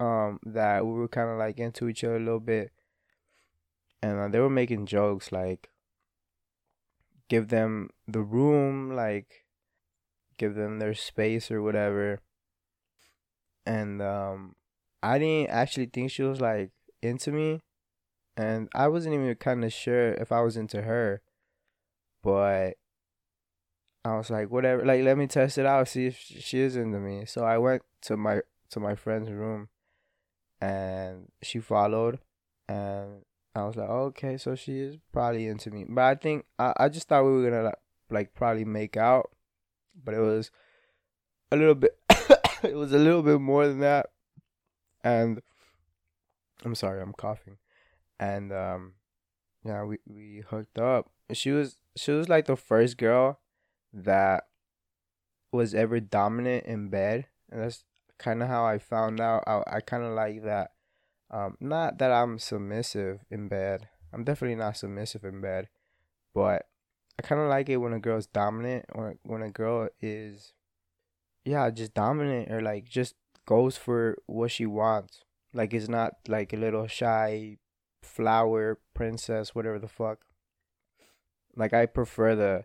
um 0.00 0.40
that 0.44 0.84
we 0.84 0.92
were 0.92 1.08
kind 1.08 1.30
of 1.30 1.38
like 1.38 1.58
into 1.58 1.88
each 1.88 2.02
other 2.02 2.16
a 2.16 2.20
little 2.20 2.40
bit 2.40 2.72
and 4.02 4.18
uh, 4.18 4.28
they 4.28 4.40
were 4.40 4.50
making 4.50 4.86
jokes 4.86 5.30
like 5.32 5.70
give 7.28 7.48
them 7.48 7.90
the 8.06 8.22
room, 8.22 8.94
like 8.94 9.44
give 10.36 10.54
them 10.54 10.78
their 10.78 10.94
space 10.94 11.50
or 11.50 11.62
whatever. 11.62 12.20
And 13.66 14.00
um 14.00 14.56
I 15.02 15.18
didn't 15.18 15.50
actually 15.50 15.86
think 15.86 16.10
she 16.10 16.22
was 16.22 16.40
like 16.40 16.70
into 17.02 17.30
me. 17.30 17.62
And 18.36 18.68
I 18.74 18.88
wasn't 18.88 19.14
even 19.14 19.34
kind 19.36 19.64
of 19.64 19.72
sure 19.72 20.12
if 20.14 20.30
I 20.32 20.40
was 20.42 20.56
into 20.56 20.82
her. 20.82 21.22
But 22.22 22.74
I 24.04 24.16
was 24.16 24.30
like, 24.30 24.50
whatever, 24.50 24.84
like 24.84 25.02
let 25.02 25.18
me 25.18 25.26
test 25.26 25.58
it 25.58 25.66
out, 25.66 25.88
see 25.88 26.06
if 26.06 26.18
she 26.18 26.60
is 26.60 26.76
into 26.76 26.98
me. 26.98 27.24
So 27.26 27.44
I 27.44 27.58
went 27.58 27.82
to 28.02 28.16
my 28.16 28.42
to 28.70 28.80
my 28.80 28.94
friend's 28.94 29.30
room 29.30 29.68
and 30.60 31.28
she 31.42 31.58
followed 31.58 32.18
and 32.68 33.22
I 33.58 33.66
was 33.66 33.76
like, 33.76 33.88
okay, 33.88 34.36
so 34.36 34.54
she 34.54 34.78
is 34.78 34.96
probably 35.12 35.46
into 35.46 35.70
me. 35.70 35.84
But 35.88 36.04
I 36.04 36.14
think 36.14 36.44
I, 36.58 36.72
I 36.76 36.88
just 36.88 37.08
thought 37.08 37.24
we 37.24 37.32
were 37.32 37.50
gonna 37.50 37.62
like, 37.62 37.78
like 38.10 38.34
probably 38.34 38.64
make 38.64 38.96
out, 38.96 39.30
but 40.02 40.14
it 40.14 40.20
was 40.20 40.50
a 41.50 41.56
little 41.56 41.74
bit. 41.74 41.98
it 42.62 42.74
was 42.74 42.92
a 42.92 42.98
little 42.98 43.22
bit 43.22 43.40
more 43.40 43.66
than 43.66 43.80
that, 43.80 44.06
and 45.02 45.40
I'm 46.64 46.74
sorry, 46.74 47.00
I'm 47.00 47.12
coughing, 47.12 47.58
and 48.18 48.52
um, 48.52 48.94
yeah, 49.64 49.84
we 49.84 49.98
we 50.06 50.42
hooked 50.48 50.78
up. 50.78 51.10
She 51.32 51.50
was 51.50 51.76
she 51.96 52.12
was 52.12 52.28
like 52.28 52.46
the 52.46 52.56
first 52.56 52.96
girl 52.96 53.40
that 53.92 54.44
was 55.52 55.74
ever 55.74 56.00
dominant 56.00 56.66
in 56.66 56.88
bed, 56.88 57.26
and 57.50 57.60
that's 57.60 57.84
kind 58.18 58.42
of 58.42 58.48
how 58.48 58.64
I 58.64 58.78
found 58.78 59.20
out. 59.20 59.44
I 59.46 59.62
I 59.66 59.80
kind 59.80 60.02
of 60.02 60.12
like 60.12 60.42
that 60.44 60.72
um, 61.30 61.56
not 61.60 61.98
that 61.98 62.10
I'm 62.10 62.38
submissive 62.38 63.20
in 63.30 63.48
bed. 63.48 63.88
I'm 64.12 64.24
definitely 64.24 64.56
not 64.56 64.76
submissive 64.76 65.24
in 65.24 65.40
bed, 65.40 65.68
but 66.34 66.66
I 67.18 67.22
kind 67.22 67.40
of 67.40 67.48
like 67.48 67.68
it 67.68 67.76
when 67.78 67.92
a 67.92 67.98
girl's 67.98 68.26
dominant 68.26 68.86
or 68.92 69.16
when 69.24 69.42
a 69.42 69.50
girl 69.50 69.88
is, 70.00 70.54
yeah, 71.44 71.68
just 71.70 71.94
dominant 71.94 72.50
or 72.50 72.62
like 72.62 72.88
just 72.88 73.14
goes 73.46 73.76
for 73.76 74.16
what 74.26 74.50
she 74.50 74.64
wants. 74.64 75.24
Like 75.52 75.74
it's 75.74 75.88
not 75.88 76.14
like 76.26 76.52
a 76.52 76.56
little 76.56 76.86
shy 76.86 77.58
flower 78.02 78.78
princess, 78.94 79.54
whatever 79.54 79.78
the 79.78 79.88
fuck. 79.88 80.20
Like 81.56 81.74
I 81.74 81.86
prefer 81.86 82.34
the 82.34 82.64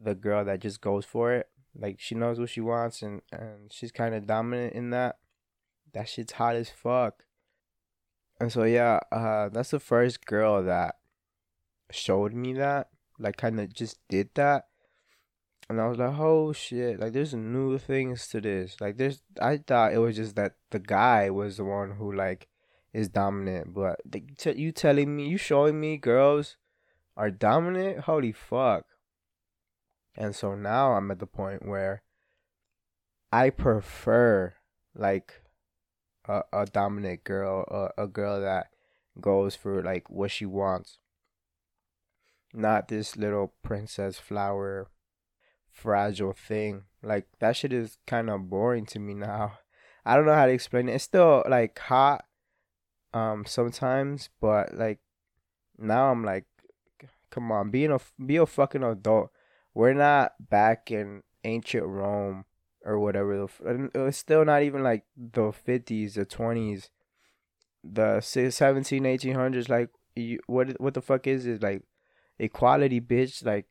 the 0.00 0.14
girl 0.14 0.44
that 0.44 0.60
just 0.60 0.80
goes 0.80 1.04
for 1.04 1.32
it. 1.32 1.48
Like 1.76 2.00
she 2.00 2.14
knows 2.14 2.40
what 2.40 2.50
she 2.50 2.60
wants 2.60 3.02
and 3.02 3.22
and 3.30 3.72
she's 3.72 3.92
kind 3.92 4.14
of 4.14 4.26
dominant 4.26 4.72
in 4.72 4.90
that. 4.90 5.18
That 5.92 6.08
shit's 6.08 6.32
hot 6.32 6.56
as 6.56 6.70
fuck. 6.70 7.24
And 8.40 8.52
so 8.52 8.64
yeah, 8.64 9.00
uh, 9.10 9.48
that's 9.48 9.70
the 9.70 9.80
first 9.80 10.24
girl 10.26 10.62
that 10.64 10.96
showed 11.90 12.32
me 12.34 12.52
that. 12.54 12.88
like 13.18 13.36
kind 13.36 13.58
of 13.60 13.72
just 13.72 13.98
did 14.08 14.30
that. 14.34 14.66
And 15.68 15.80
I 15.80 15.86
was 15.86 15.98
like, 15.98 16.14
oh 16.18 16.52
shit, 16.52 16.98
like 16.98 17.12
there's 17.12 17.34
new 17.34 17.78
things 17.78 18.26
to 18.28 18.40
this. 18.40 18.80
Like 18.80 18.96
there's, 18.96 19.22
I 19.40 19.58
thought 19.58 19.92
it 19.92 19.98
was 19.98 20.16
just 20.16 20.36
that 20.36 20.54
the 20.70 20.78
guy 20.78 21.28
was 21.30 21.58
the 21.58 21.64
one 21.64 21.92
who 21.92 22.12
like 22.12 22.48
is 22.94 23.08
dominant, 23.08 23.74
but 23.74 24.00
the, 24.04 24.22
you 24.56 24.72
telling 24.72 25.14
me, 25.14 25.28
you 25.28 25.36
showing 25.36 25.78
me 25.78 25.98
girls 25.98 26.56
are 27.16 27.30
dominant? 27.30 28.00
Holy 28.00 28.32
fuck. 28.32 28.86
And 30.16 30.34
so 30.34 30.54
now 30.54 30.92
I'm 30.92 31.10
at 31.10 31.18
the 31.18 31.26
point 31.26 31.66
where 31.66 32.02
I 33.30 33.50
prefer 33.50 34.54
like 34.94 35.42
a, 36.28 36.42
a 36.52 36.66
dominant 36.66 37.24
girl, 37.24 37.64
a, 37.96 38.04
a 38.04 38.06
girl 38.06 38.40
that 38.40 38.68
goes 39.20 39.54
for 39.54 39.82
like 39.82 40.08
what 40.10 40.30
she 40.30 40.46
wants. 40.46 40.98
Not 42.54 42.88
this 42.88 43.16
little 43.16 43.54
princess 43.62 44.18
flower 44.18 44.88
fragile 45.70 46.32
thing. 46.32 46.84
Like 47.02 47.26
that 47.40 47.56
shit 47.56 47.72
is 47.72 47.98
kind 48.06 48.30
of 48.30 48.50
boring 48.50 48.86
to 48.86 48.98
me 48.98 49.14
now. 49.14 49.58
I 50.04 50.16
don't 50.16 50.26
know 50.26 50.34
how 50.34 50.46
to 50.46 50.52
explain 50.52 50.88
it. 50.88 50.94
It's 50.94 51.04
still 51.04 51.44
like 51.48 51.78
hot 51.78 52.24
um 53.14 53.44
sometimes, 53.46 54.30
but 54.40 54.74
like 54.74 55.00
now 55.78 56.10
I'm 56.10 56.24
like 56.24 56.46
come 57.30 57.52
on, 57.52 57.70
being 57.70 57.92
a 57.92 58.00
be 58.24 58.36
a 58.36 58.46
fucking 58.46 58.82
adult. 58.82 59.30
We're 59.74 59.94
not 59.94 60.32
back 60.40 60.90
in 60.90 61.22
ancient 61.44 61.86
Rome 61.86 62.44
or 62.88 62.98
whatever. 62.98 63.36
The, 63.36 63.90
it's 64.06 64.16
still 64.16 64.44
not 64.46 64.62
even 64.62 64.82
like 64.82 65.04
the 65.14 65.52
50s, 65.52 66.14
the 66.14 66.24
20s, 66.24 66.88
the 67.84 68.20
17, 68.20 69.02
1800s. 69.02 69.68
Like, 69.68 69.90
you, 70.16 70.40
what 70.46 70.80
what 70.80 70.94
the 70.94 71.02
fuck 71.02 71.26
is 71.26 71.46
it? 71.46 71.62
Like, 71.62 71.82
equality, 72.38 73.00
bitch. 73.00 73.44
Like, 73.44 73.66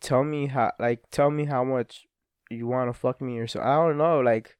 tell 0.00 0.22
me 0.22 0.46
how, 0.46 0.70
like, 0.78 1.10
tell 1.10 1.30
me 1.30 1.46
how 1.46 1.64
much 1.64 2.06
you 2.50 2.68
want 2.68 2.88
to 2.88 2.98
fuck 2.98 3.20
me 3.20 3.38
or 3.38 3.48
so. 3.48 3.60
I 3.60 3.74
don't 3.74 3.98
know. 3.98 4.20
Like, 4.20 4.56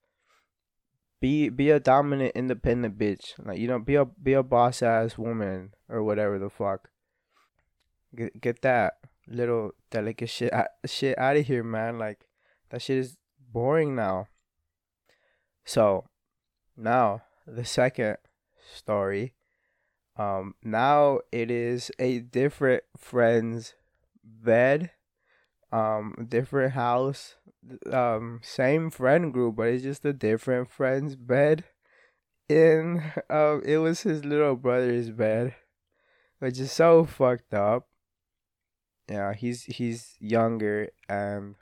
be 1.21 1.49
be 1.49 1.71
a 1.71 1.79
dominant, 1.79 2.33
independent 2.35 2.99
bitch. 2.99 3.35
Like, 3.39 3.59
you 3.59 3.69
know, 3.69 3.79
be 3.79 3.95
a 3.95 4.05
be 4.05 4.33
a 4.33 4.43
boss 4.43 4.83
ass 4.83 5.17
woman 5.17 5.75
or 5.89 6.03
whatever 6.03 6.41
the 6.41 6.51
fuck. 6.51 6.89
Get 8.17 8.41
get 8.41 8.63
that 8.63 8.95
little 9.29 9.73
delicate 9.91 10.29
shit 10.29 10.53
shit 10.85 11.17
out 11.17 11.37
of 11.37 11.47
here, 11.47 11.63
man. 11.63 12.01
Like, 12.01 12.27
that 12.71 12.83
shit 12.83 12.99
is 12.99 13.17
boring 13.55 13.95
now. 13.95 14.27
So, 15.65 16.05
now 16.77 17.23
the 17.47 17.65
second 17.65 18.17
story. 18.75 19.35
Um, 20.17 20.55
now 20.63 21.21
it 21.33 21.51
is 21.51 21.91
a 21.99 22.19
different 22.19 22.85
friend's 22.97 23.75
bed, 24.23 24.91
um, 25.73 26.27
different 26.29 26.75
house, 26.75 27.37
um, 27.91 28.41
same 28.43 28.91
friend 28.91 29.33
group, 29.33 29.57
but 29.57 29.69
it's 29.69 29.83
just 29.83 30.05
a 30.05 30.13
different 30.13 30.71
friend's 30.71 31.17
bed. 31.17 31.65
In 32.49 33.03
um, 33.31 33.63
it 33.65 33.79
was 33.79 34.03
his 34.03 34.25
little 34.25 34.55
brother's 34.55 35.11
bed, 35.11 35.55
which 36.41 36.59
is 36.61 36.71
so 36.71 37.05
fucked 37.05 37.55
up. 37.55 37.89
Yeah, 39.09 39.33
he's 39.33 39.65
he's 39.65 40.17
younger 40.21 40.91
and 41.09 41.55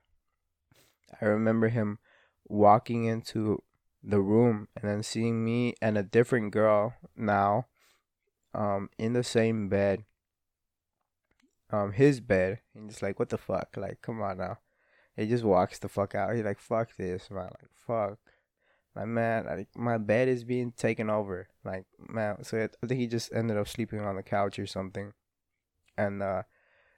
I 1.21 1.27
remember 1.27 1.69
him 1.69 1.99
walking 2.47 3.05
into 3.05 3.63
the 4.03 4.21
room 4.21 4.69
and 4.77 4.91
then 4.91 5.03
seeing 5.03 5.45
me 5.45 5.75
and 5.81 5.97
a 5.97 6.03
different 6.03 6.53
girl 6.53 6.95
now 7.17 7.67
um 8.55 8.91
in 8.99 9.13
the 9.13 9.23
same 9.23 9.69
bed 9.69 10.05
um 11.73 11.93
his 11.93 12.21
bed. 12.21 12.61
And 12.75 12.91
just 12.91 13.03
like 13.03 13.19
what 13.19 13.31
the 13.31 13.39
fuck? 13.39 13.77
Like 13.77 14.03
come 14.03 14.21
on 14.21 14.39
now. 14.39 14.59
He 15.17 15.27
just 15.27 15.45
walks 15.45 15.79
the 15.79 15.89
fuck 15.89 16.15
out. 16.15 16.35
He's 16.35 16.45
like 16.45 16.59
fuck 16.59 16.95
this 16.97 17.31
man. 17.31 17.51
Like 17.51 17.71
fuck. 17.75 18.19
My 18.95 19.07
man 19.07 19.47
like 19.47 19.69
my 19.75 19.99
bed 19.99 20.29
is 20.29 20.45
being 20.45 20.73
taken 20.73 21.09
over. 21.09 21.49
Like 21.65 21.87
man. 21.99 22.45
So 22.45 22.69
i 22.83 22.87
think 22.87 23.01
he 23.01 23.07
just 23.07 23.33
ended 23.33 23.57
up 23.57 23.69
sleeping 23.69 24.01
on 24.01 24.17
the 24.17 24.23
couch 24.23 24.59
or 24.59 24.67
something. 24.67 25.13
And 25.97 26.23
uh 26.23 26.43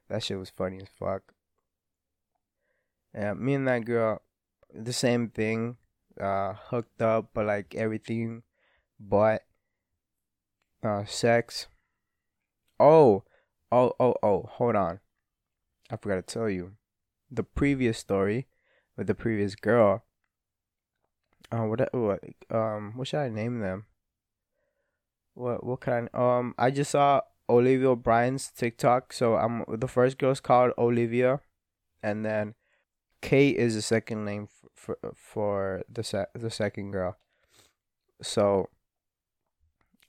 that 0.09 0.23
shit 0.23 0.39
was 0.39 0.51
funny 0.51 0.79
as 0.83 0.89
fuck 0.89 1.35
yeah, 3.15 3.35
me 3.35 3.55
and 3.55 3.69
that 3.69 3.85
girl, 3.85 4.23
the 4.73 4.93
same 4.93 5.29
thing, 5.29 5.77
uh, 6.21 6.55
hooked 6.55 7.01
up, 7.01 7.31
but 7.33 7.47
like 7.47 7.75
everything, 7.75 8.43
but 8.99 9.43
uh, 10.83 11.05
sex. 11.05 11.69
Oh, 12.79 13.25
oh, 13.71 13.93
oh, 14.01 14.15
oh, 14.23 14.49
hold 14.53 14.77
on. 14.77 15.01
I 15.91 15.97
forgot 15.97 16.27
to 16.27 16.35
tell 16.35 16.49
you. 16.49 16.73
The 17.31 17.43
previous 17.43 17.99
story 17.99 18.49
with 18.97 19.07
the 19.07 19.15
previous 19.15 19.55
girl. 19.55 20.05
Uh, 21.51 21.65
what, 21.65 21.89
what, 21.93 22.21
um, 22.51 22.93
what 22.97 23.09
should 23.09 23.21
I 23.21 23.29
name 23.29 23.61
them? 23.61 23.87
What, 25.35 25.65
what 25.65 25.81
kind? 25.81 26.09
Um, 26.15 26.55
I 26.59 26.71
just 26.71 26.93
saw 26.93 27.23
Olivia 27.49 27.91
O'Brien's 27.91 28.51
TikTok. 28.51 29.13
So 29.13 29.37
I'm 29.37 29.65
the 29.69 29.89
first 29.89 30.19
girl's 30.19 30.41
called 30.41 30.73
Olivia, 30.79 31.41
and 32.03 32.25
then 32.25 32.55
Kate 33.25 33.57
is 33.57 33.75
the 33.75 33.81
second 33.81 34.27
name 34.27 34.47
for 34.75 34.99
for, 35.01 35.15
for 35.15 35.83
the 35.91 36.05
se- 36.05 36.27
the 36.35 36.51
second 36.51 36.91
girl. 36.91 37.17
So, 38.21 38.69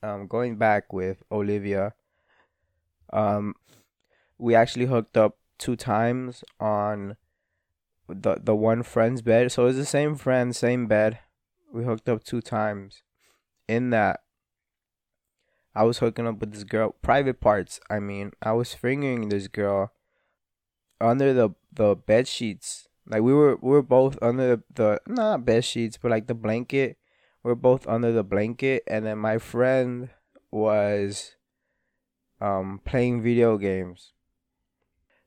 um, 0.04 0.28
going 0.28 0.58
back 0.58 0.91
with 0.91 1.23
Olivia, 1.32 1.93
um, 3.13 3.56
we 4.38 4.54
actually 4.54 4.88
hooked 4.88 5.15
up 5.15 5.38
two 5.58 5.78
times 5.78 6.43
on 6.60 7.15
the 8.10 8.36
the 8.36 8.54
one 8.54 8.84
friend's 8.84 9.21
bed. 9.21 9.49
So 9.49 9.65
it's 9.67 9.78
the 9.78 9.86
same 9.86 10.15
friend, 10.15 10.54
same 10.54 10.86
bed. 10.86 11.19
We 11.71 11.86
hooked 11.86 12.10
up 12.10 12.25
two 12.25 12.41
times. 12.41 13.01
In 13.69 13.91
that, 13.91 14.23
I 15.73 15.84
was 15.84 15.99
hooking 15.99 16.28
up 16.28 16.39
with 16.39 16.51
this 16.51 16.65
girl. 16.65 16.95
Private 17.01 17.39
parts. 17.39 17.80
I 17.89 17.99
mean, 17.99 18.34
I 18.41 18.51
was 18.51 18.73
fingering 18.73 19.30
this 19.30 19.47
girl 19.47 19.93
under 20.99 21.34
the 21.34 21.51
the 21.71 21.95
bed 21.95 22.28
sheets 22.28 22.89
like 23.08 23.22
we 23.22 23.34
were 23.34 23.58
we 23.62 23.70
were 23.70 23.84
both 23.84 24.18
under 24.22 24.56
the, 24.56 24.63
the 24.74 25.02
not 25.08 25.46
bed 25.46 25.63
sheets, 25.63 25.98
but 25.98 26.12
like 26.12 26.28
the 26.28 26.34
blanket. 26.34 26.98
We 27.44 27.52
are 27.52 27.56
both 27.56 27.88
under 27.88 28.12
the 28.12 28.24
blanket, 28.24 28.84
and 28.88 29.06
then 29.06 29.20
my 29.20 29.38
friend 29.38 30.10
was 30.50 31.36
um 32.41 32.82
playing 32.84 33.22
video 33.22 33.58
games, 33.58 34.13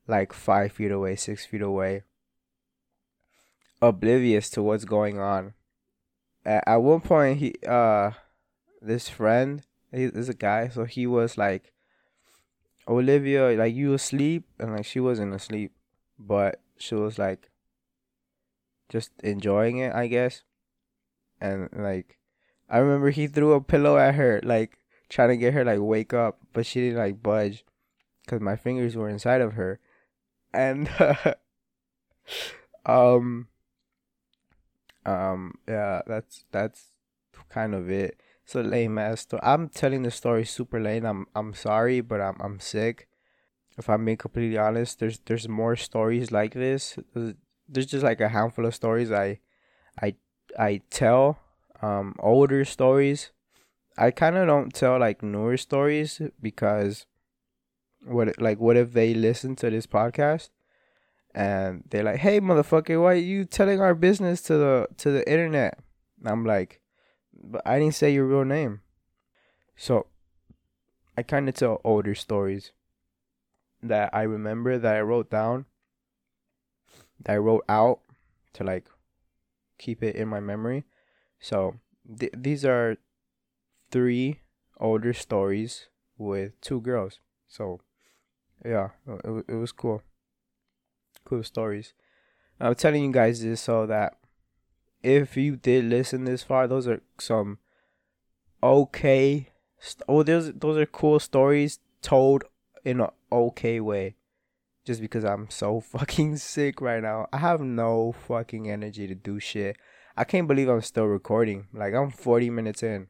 like 0.08 0.32
five 0.32 0.72
feet 0.72 0.90
away, 0.90 1.14
six 1.14 1.46
feet 1.46 1.62
away, 1.62 2.02
oblivious 3.80 4.50
to 4.50 4.62
what's 4.62 4.84
going 4.84 5.20
on. 5.20 5.54
At, 6.44 6.64
at 6.66 6.76
one 6.76 7.00
point, 7.00 7.38
he 7.38 7.54
uh, 7.66 8.10
this 8.82 9.08
friend, 9.08 9.62
he 9.92 10.04
is 10.04 10.28
a 10.28 10.34
guy, 10.34 10.68
so 10.68 10.84
he 10.84 11.06
was 11.06 11.38
like, 11.38 11.72
Olivia, 12.88 13.50
like 13.52 13.74
you 13.74 13.94
asleep, 13.94 14.48
and 14.58 14.74
like 14.74 14.84
she 14.84 14.98
wasn't 14.98 15.32
asleep, 15.32 15.70
but 16.18 16.60
she 16.76 16.96
was 16.96 17.20
like 17.20 17.50
just 18.88 19.10
enjoying 19.22 19.78
it, 19.78 19.94
I 19.94 20.06
guess. 20.06 20.42
And 21.40 21.68
like, 21.72 22.18
I 22.68 22.78
remember 22.78 23.10
he 23.10 23.26
threw 23.26 23.52
a 23.52 23.60
pillow 23.60 23.96
at 23.98 24.14
her, 24.14 24.40
like 24.42 24.78
trying 25.08 25.30
to 25.30 25.36
get 25.36 25.54
her 25.54 25.64
like 25.64 25.80
wake 25.80 26.12
up, 26.12 26.38
but 26.52 26.66
she 26.66 26.80
didn't 26.80 26.98
like 26.98 27.22
budge, 27.22 27.64
cause 28.26 28.40
my 28.40 28.56
fingers 28.56 28.96
were 28.96 29.08
inside 29.08 29.40
of 29.40 29.54
her, 29.54 29.80
and 30.52 30.90
um, 32.86 33.48
um, 35.06 35.54
yeah, 35.66 36.02
that's 36.06 36.44
that's 36.50 36.92
kind 37.48 37.74
of 37.74 37.90
it. 37.90 38.20
So 38.44 38.60
lame 38.60 38.98
ass 38.98 39.22
story. 39.22 39.42
I'm 39.42 39.68
telling 39.68 40.02
the 40.02 40.10
story 40.10 40.44
super 40.44 40.80
lame. 40.80 41.04
I'm 41.04 41.26
I'm 41.34 41.54
sorry, 41.54 42.00
but 42.00 42.20
I'm 42.20 42.36
I'm 42.40 42.60
sick. 42.60 43.08
If 43.76 43.88
I'm 43.88 44.04
being 44.04 44.16
completely 44.16 44.58
honest, 44.58 44.98
there's 44.98 45.20
there's 45.26 45.48
more 45.48 45.76
stories 45.76 46.32
like 46.32 46.54
this 46.54 46.98
there's 47.68 47.86
just 47.86 48.04
like 48.04 48.20
a 48.20 48.28
handful 48.28 48.66
of 48.66 48.74
stories 48.74 49.12
I 49.12 49.40
I 50.00 50.14
I 50.58 50.80
tell 50.90 51.38
um 51.82 52.14
older 52.18 52.64
stories. 52.64 53.30
I 53.96 54.10
kind 54.10 54.36
of 54.36 54.46
don't 54.46 54.72
tell 54.72 54.98
like 54.98 55.22
newer 55.22 55.56
stories 55.56 56.20
because 56.40 57.06
what 58.04 58.40
like 58.40 58.58
what 58.58 58.76
if 58.76 58.92
they 58.92 59.12
listen 59.12 59.56
to 59.56 59.70
this 59.70 59.86
podcast 59.86 60.50
and 61.34 61.84
they're 61.90 62.04
like, 62.04 62.20
"Hey 62.20 62.40
motherfucker, 62.40 63.02
why 63.02 63.12
are 63.12 63.16
you 63.16 63.44
telling 63.44 63.80
our 63.80 63.94
business 63.94 64.40
to 64.42 64.54
the 64.54 64.88
to 64.98 65.10
the 65.10 65.30
internet?" 65.30 65.78
And 66.18 66.28
I'm 66.28 66.44
like, 66.44 66.80
"But 67.32 67.62
I 67.66 67.78
didn't 67.78 67.94
say 67.94 68.12
your 68.12 68.26
real 68.26 68.44
name." 68.44 68.80
So 69.76 70.06
I 71.16 71.22
kind 71.22 71.48
of 71.48 71.54
tell 71.54 71.80
older 71.84 72.14
stories 72.14 72.72
that 73.82 74.10
I 74.12 74.22
remember 74.22 74.78
that 74.78 74.96
I 74.96 75.00
wrote 75.00 75.30
down 75.30 75.66
that 77.24 77.32
I 77.32 77.36
wrote 77.36 77.64
out 77.68 78.00
to 78.54 78.64
like 78.64 78.88
keep 79.78 80.02
it 80.02 80.16
in 80.16 80.28
my 80.28 80.40
memory. 80.40 80.84
So 81.40 81.74
th- 82.18 82.32
these 82.36 82.64
are 82.64 82.96
three 83.90 84.40
older 84.78 85.12
stories 85.12 85.88
with 86.16 86.60
two 86.60 86.80
girls. 86.80 87.20
So 87.46 87.80
yeah, 88.64 88.90
it, 89.24 89.44
it 89.48 89.54
was 89.54 89.72
cool. 89.72 90.02
Cool 91.24 91.42
stories. 91.42 91.94
I'm 92.60 92.74
telling 92.74 93.04
you 93.04 93.12
guys 93.12 93.42
this 93.42 93.60
so 93.60 93.86
that 93.86 94.14
if 95.02 95.36
you 95.36 95.56
did 95.56 95.84
listen 95.84 96.24
this 96.24 96.42
far, 96.42 96.66
those 96.66 96.88
are 96.88 97.00
some 97.18 97.58
okay. 98.62 99.50
Oh, 100.08 100.22
those 100.22 100.52
those 100.52 100.76
are 100.76 100.86
cool 100.86 101.20
stories 101.20 101.78
told 102.02 102.44
in 102.84 103.00
an 103.00 103.10
okay 103.30 103.78
way. 103.80 104.16
Just 104.88 105.02
because 105.02 105.22
I'm 105.22 105.50
so 105.50 105.80
fucking 105.92 106.38
sick 106.38 106.80
right 106.80 107.02
now, 107.02 107.26
I 107.30 107.36
have 107.36 107.60
no 107.60 108.12
fucking 108.26 108.70
energy 108.70 109.06
to 109.06 109.14
do 109.14 109.38
shit. 109.38 109.76
I 110.16 110.24
can't 110.24 110.48
believe 110.48 110.70
I'm 110.70 110.80
still 110.80 111.04
recording. 111.04 111.66
Like 111.74 111.92
I'm 111.92 112.10
40 112.10 112.48
minutes 112.48 112.82
in. 112.82 113.08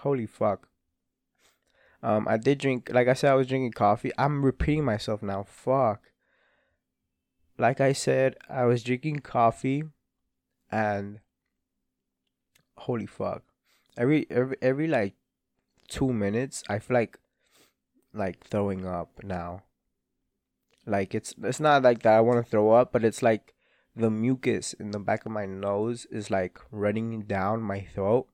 Holy 0.00 0.26
fuck. 0.26 0.68
Um, 2.02 2.28
I 2.28 2.36
did 2.36 2.58
drink. 2.58 2.90
Like 2.92 3.08
I 3.08 3.14
said, 3.14 3.30
I 3.30 3.34
was 3.34 3.46
drinking 3.46 3.72
coffee. 3.72 4.10
I'm 4.18 4.44
repeating 4.44 4.84
myself 4.84 5.22
now. 5.22 5.42
Fuck. 5.42 6.02
Like 7.56 7.80
I 7.80 7.94
said, 7.94 8.36
I 8.46 8.66
was 8.66 8.82
drinking 8.82 9.20
coffee, 9.20 9.84
and 10.70 11.20
holy 12.76 13.06
fuck, 13.06 13.42
every 13.96 14.26
every 14.30 14.56
every 14.60 14.86
like 14.86 15.14
two 15.88 16.12
minutes, 16.12 16.62
I 16.68 16.78
feel 16.78 16.94
like 16.94 17.18
like 18.12 18.44
throwing 18.44 18.84
up 18.84 19.24
now. 19.24 19.62
Like 20.90 21.14
it's 21.14 21.34
it's 21.44 21.60
not 21.60 21.84
like 21.84 22.02
that 22.02 22.14
I 22.14 22.20
want 22.20 22.44
to 22.44 22.50
throw 22.50 22.72
up, 22.72 22.92
but 22.92 23.04
it's 23.04 23.22
like 23.22 23.54
the 23.94 24.10
mucus 24.10 24.72
in 24.74 24.90
the 24.90 24.98
back 24.98 25.24
of 25.24 25.30
my 25.30 25.46
nose 25.46 26.04
is 26.10 26.30
like 26.30 26.58
running 26.72 27.22
down 27.22 27.62
my 27.62 27.86
throat. 27.94 28.26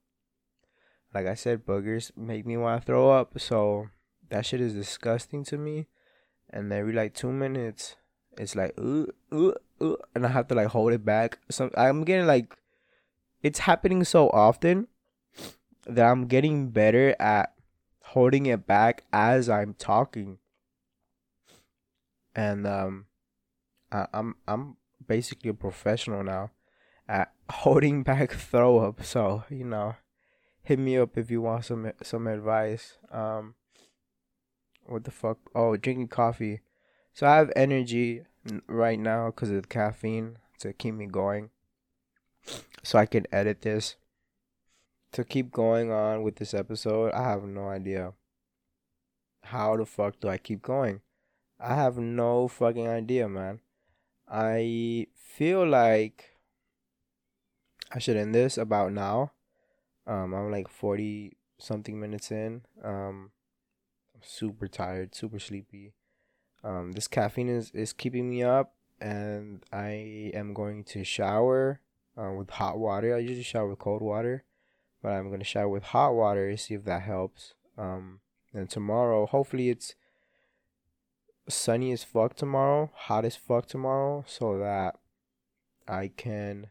Like 1.12 1.26
I 1.26 1.34
said, 1.34 1.66
boogers 1.66 2.16
make 2.16 2.46
me 2.46 2.56
want 2.56 2.80
to 2.80 2.86
throw 2.86 3.10
up. 3.10 3.38
So 3.38 3.88
that 4.30 4.46
shit 4.46 4.62
is 4.62 4.72
disgusting 4.72 5.44
to 5.44 5.58
me. 5.58 5.86
And 6.48 6.72
every 6.72 6.94
like 6.94 7.12
two 7.12 7.30
minutes, 7.30 7.96
it's 8.38 8.56
like, 8.56 8.78
ooh, 8.80 9.12
ooh, 9.34 9.54
ooh, 9.82 9.98
and 10.14 10.24
I 10.24 10.30
have 10.30 10.48
to 10.48 10.54
like 10.54 10.68
hold 10.68 10.92
it 10.92 11.04
back. 11.04 11.38
So 11.50 11.70
I'm 11.76 12.04
getting 12.04 12.26
like, 12.26 12.56
it's 13.42 13.60
happening 13.60 14.02
so 14.04 14.30
often 14.30 14.88
that 15.86 16.06
I'm 16.06 16.26
getting 16.26 16.70
better 16.70 17.14
at 17.20 17.52
holding 18.00 18.46
it 18.46 18.66
back 18.66 19.04
as 19.12 19.50
I'm 19.50 19.74
talking. 19.74 20.38
And 22.36 22.66
um, 22.66 23.06
I, 23.90 24.06
I'm 24.12 24.36
I'm 24.46 24.76
basically 25.04 25.50
a 25.50 25.54
professional 25.54 26.22
now 26.22 26.50
at 27.08 27.32
holding 27.50 28.02
back 28.02 28.32
throw 28.32 28.78
up. 28.78 29.02
So 29.02 29.44
you 29.50 29.64
know, 29.64 29.96
hit 30.62 30.78
me 30.78 30.98
up 30.98 31.16
if 31.16 31.30
you 31.30 31.40
want 31.40 31.64
some 31.64 31.90
some 32.02 32.26
advice. 32.26 32.98
Um, 33.10 33.54
what 34.84 35.04
the 35.04 35.10
fuck? 35.10 35.38
Oh, 35.54 35.76
drinking 35.76 36.08
coffee. 36.08 36.60
So 37.12 37.26
I 37.26 37.36
have 37.36 37.50
energy 37.56 38.22
right 38.66 38.98
now 38.98 39.26
because 39.26 39.50
of 39.50 39.62
the 39.62 39.68
caffeine 39.68 40.36
to 40.58 40.72
keep 40.72 40.94
me 40.94 41.06
going. 41.06 41.50
So 42.82 42.98
I 42.98 43.06
can 43.06 43.26
edit 43.32 43.62
this. 43.62 43.96
To 45.12 45.24
keep 45.24 45.50
going 45.50 45.90
on 45.90 46.22
with 46.22 46.36
this 46.36 46.52
episode, 46.52 47.12
I 47.12 47.22
have 47.22 47.44
no 47.44 47.68
idea. 47.68 48.12
How 49.44 49.76
the 49.76 49.86
fuck 49.86 50.20
do 50.20 50.28
I 50.28 50.36
keep 50.36 50.62
going? 50.62 51.00
I 51.58 51.74
have 51.74 51.96
no 51.96 52.48
fucking 52.48 52.88
idea, 52.88 53.28
man. 53.28 53.60
I 54.28 55.06
feel 55.14 55.66
like 55.66 56.36
I 57.92 57.98
should 57.98 58.16
end 58.16 58.34
this 58.34 58.58
about 58.58 58.92
now. 58.92 59.32
Um, 60.06 60.34
I'm 60.34 60.50
like 60.50 60.68
40 60.68 61.36
something 61.58 61.98
minutes 61.98 62.30
in. 62.30 62.62
Um, 62.82 63.30
I'm 64.14 64.20
super 64.22 64.68
tired, 64.68 65.14
super 65.14 65.38
sleepy. 65.38 65.94
Um, 66.62 66.92
this 66.92 67.08
caffeine 67.08 67.48
is, 67.48 67.70
is 67.72 67.92
keeping 67.92 68.28
me 68.28 68.42
up, 68.42 68.74
and 69.00 69.64
I 69.72 70.30
am 70.34 70.52
going 70.52 70.84
to 70.84 71.04
shower 71.04 71.80
uh, 72.18 72.32
with 72.32 72.50
hot 72.50 72.78
water. 72.78 73.14
I 73.14 73.18
usually 73.18 73.42
shower 73.42 73.68
with 73.68 73.78
cold 73.78 74.02
water, 74.02 74.44
but 75.02 75.12
I'm 75.12 75.28
going 75.28 75.40
to 75.40 75.44
shower 75.44 75.68
with 75.68 75.84
hot 75.84 76.14
water 76.14 76.56
see 76.56 76.74
if 76.74 76.84
that 76.84 77.02
helps. 77.02 77.54
Um, 77.78 78.20
and 78.52 78.68
tomorrow, 78.68 79.26
hopefully, 79.26 79.70
it's 79.70 79.94
sunny 81.48 81.92
as 81.92 82.04
fuck 82.04 82.34
tomorrow, 82.34 82.90
hot 82.94 83.24
as 83.24 83.36
fuck 83.36 83.66
tomorrow, 83.66 84.24
so 84.26 84.58
that 84.58 84.98
I 85.88 86.08
can 86.16 86.68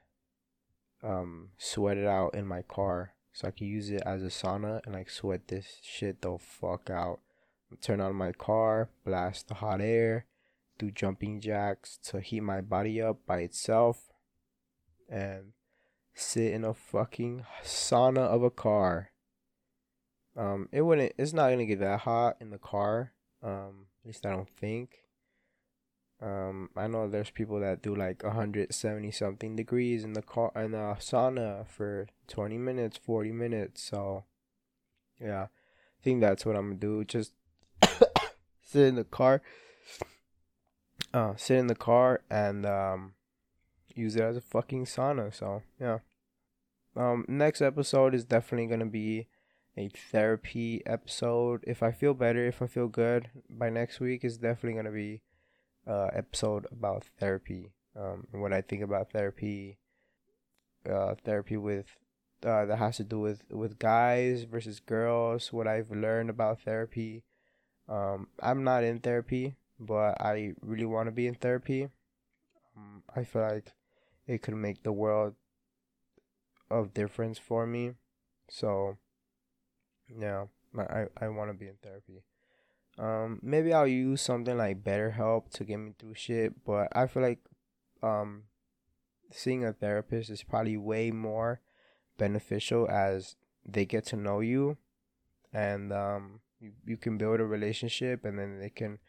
um 1.04 1.50
sweat 1.58 1.98
it 1.98 2.08
out 2.08 2.36
in 2.36 2.46
my 2.46 2.62
car. 2.62 3.14
So 3.34 3.48
I 3.48 3.52
can 3.52 3.68
use 3.68 3.90
it 3.90 4.02
as 4.06 4.24
a 4.24 4.28
sauna 4.28 4.82
and 4.86 4.94
like 4.94 5.10
sweat 5.10 5.50
this 5.50 5.80
shit 5.84 6.22
the 6.22 6.38
fuck 6.40 6.90
out. 6.90 7.20
Turn 7.82 8.00
on 8.00 8.16
my 8.16 8.32
car, 8.32 8.90
blast 9.04 9.50
the 9.50 9.56
hot 9.56 9.82
air, 9.82 10.26
do 10.78 10.92
jumping 10.92 11.42
jacks 11.42 12.00
to 12.04 12.22
heat 12.22 12.42
my 12.42 12.62
body 12.62 13.02
up 13.02 13.18
by 13.26 13.40
itself, 13.40 14.14
and 15.10 15.52
sit 16.14 16.54
in 16.54 16.64
a 16.64 16.74
fucking 16.74 17.46
sauna 17.64 18.20
of 18.20 18.42
a 18.44 18.50
car. 18.50 19.12
Um, 20.38 20.70
it 20.72 20.82
wouldn't. 20.82 21.14
It's 21.18 21.34
not 21.34 21.50
gonna 21.50 21.66
get 21.66 21.80
that 21.80 22.02
hot 22.02 22.38
in 22.40 22.52
the 22.52 22.58
car. 22.58 23.12
Um, 23.44 23.88
at 24.06 24.10
least 24.10 24.26
I 24.28 24.30
don't 24.30 24.50
think. 24.50 25.00
Um, 26.22 26.70
I 26.78 26.86
know 26.86 27.08
there's 27.08 27.32
people 27.32 27.60
that 27.62 27.82
do 27.82 27.96
like 27.96 28.24
170 28.24 29.10
something 29.10 29.56
degrees 29.56 30.04
in 30.04 30.14
the 30.14 30.22
car 30.22 30.52
in 30.56 30.72
the 30.72 30.96
sauna 31.00 31.68
for 31.68 32.08
20 32.28 32.58
minutes, 32.60 32.98
40 32.98 33.32
minutes. 33.32 33.82
So, 33.82 34.26
yeah, 35.20 35.44
I 35.44 36.04
think 36.04 36.22
that's 36.22 36.46
what 36.46 36.56
I'm 36.56 36.68
gonna 36.70 36.80
do. 36.80 37.04
Just 37.04 37.34
sit 38.62 38.84
in 38.84 38.96
the 38.96 39.04
car, 39.04 39.42
uh, 41.12 41.34
sit 41.36 41.58
in 41.58 41.66
the 41.66 41.76
car 41.76 42.22
and 42.30 42.64
um, 42.64 43.14
use 43.96 44.16
it 44.16 44.22
as 44.22 44.38
a 44.38 44.42
fucking 44.42 44.86
sauna. 44.86 45.34
So, 45.34 45.64
yeah. 45.82 46.00
Um, 46.96 47.26
next 47.28 47.60
episode 47.60 48.14
is 48.14 48.24
definitely 48.24 48.68
gonna 48.68 48.86
be 48.86 49.28
a 49.78 49.90
therapy 49.90 50.82
episode. 50.86 51.64
If 51.68 51.84
I 51.84 51.92
feel 51.92 52.14
better, 52.14 52.46
if 52.46 52.62
I 52.62 52.68
feel 52.68 52.88
good 52.88 53.30
by 53.50 53.70
next 53.70 54.00
week, 54.00 54.24
is 54.24 54.38
definitely 54.38 54.78
gonna 54.78 54.92
be 54.92 55.22
uh 55.88 56.10
episode 56.14 56.66
about 56.72 57.06
therapy. 57.20 57.72
Um, 57.96 58.28
and 58.34 58.42
what 58.42 58.54
I 58.54 58.62
think 58.62 58.82
about 58.82 59.12
therapy, 59.12 59.78
uh, 60.90 61.16
therapy 61.24 61.58
with 61.58 61.98
uh, 62.44 62.66
that 62.66 62.78
has 62.78 62.98
to 62.98 63.04
do 63.04 63.20
with 63.20 63.44
with 63.50 63.80
guys 63.80 64.44
versus 64.44 64.80
girls. 64.80 65.52
What 65.52 65.68
I've 65.68 65.92
learned 65.92 66.30
about 66.30 66.62
therapy. 66.62 67.24
Um, 67.88 68.28
I'm 68.42 68.64
not 68.64 68.84
in 68.84 69.00
therapy, 69.00 69.56
but 69.80 70.20
I 70.20 70.54
really 70.62 70.86
want 70.86 71.08
to 71.08 71.12
be 71.12 71.28
in 71.28 71.36
therapy. 71.36 71.90
Um, 72.76 73.04
I 73.16 73.24
feel 73.24 73.44
like 73.44 73.74
it 74.28 74.42
could 74.42 74.56
make 74.56 74.84
the 74.84 74.92
world 74.92 75.36
of 76.70 76.94
difference 76.94 77.38
for 77.38 77.66
me. 77.66 77.94
So 78.50 78.98
yeah, 80.08 80.46
I 80.78 81.06
I 81.20 81.28
want 81.30 81.50
to 81.50 81.54
be 81.54 81.68
in 81.68 81.76
therapy. 81.82 82.24
Um, 82.98 83.40
maybe 83.42 83.74
I'll 83.74 83.88
use 83.88 84.22
something 84.22 84.58
like 84.58 84.84
BetterHelp 84.84 85.50
to 85.52 85.66
get 85.66 85.78
me 85.78 85.94
through 85.98 86.14
shit, 86.14 86.64
but 86.64 86.88
I 86.96 87.08
feel 87.08 87.24
like 87.24 87.40
um, 88.02 88.44
seeing 89.32 89.66
a 89.66 89.74
therapist 89.74 90.30
is 90.30 90.44
probably 90.44 90.78
way 90.78 91.12
more 91.12 91.60
beneficial 92.18 92.88
as 92.90 93.36
they 93.66 93.86
get 93.86 94.06
to 94.08 94.16
know 94.16 94.40
you, 94.40 94.78
and 95.52 95.92
um, 95.92 96.40
you 96.60 96.72
you 96.86 96.98
can 96.98 97.18
build 97.18 97.40
a 97.40 97.46
relationship, 97.46 98.24
and 98.24 98.40
then 98.40 98.60
they 98.60 98.70
can 98.70 99.00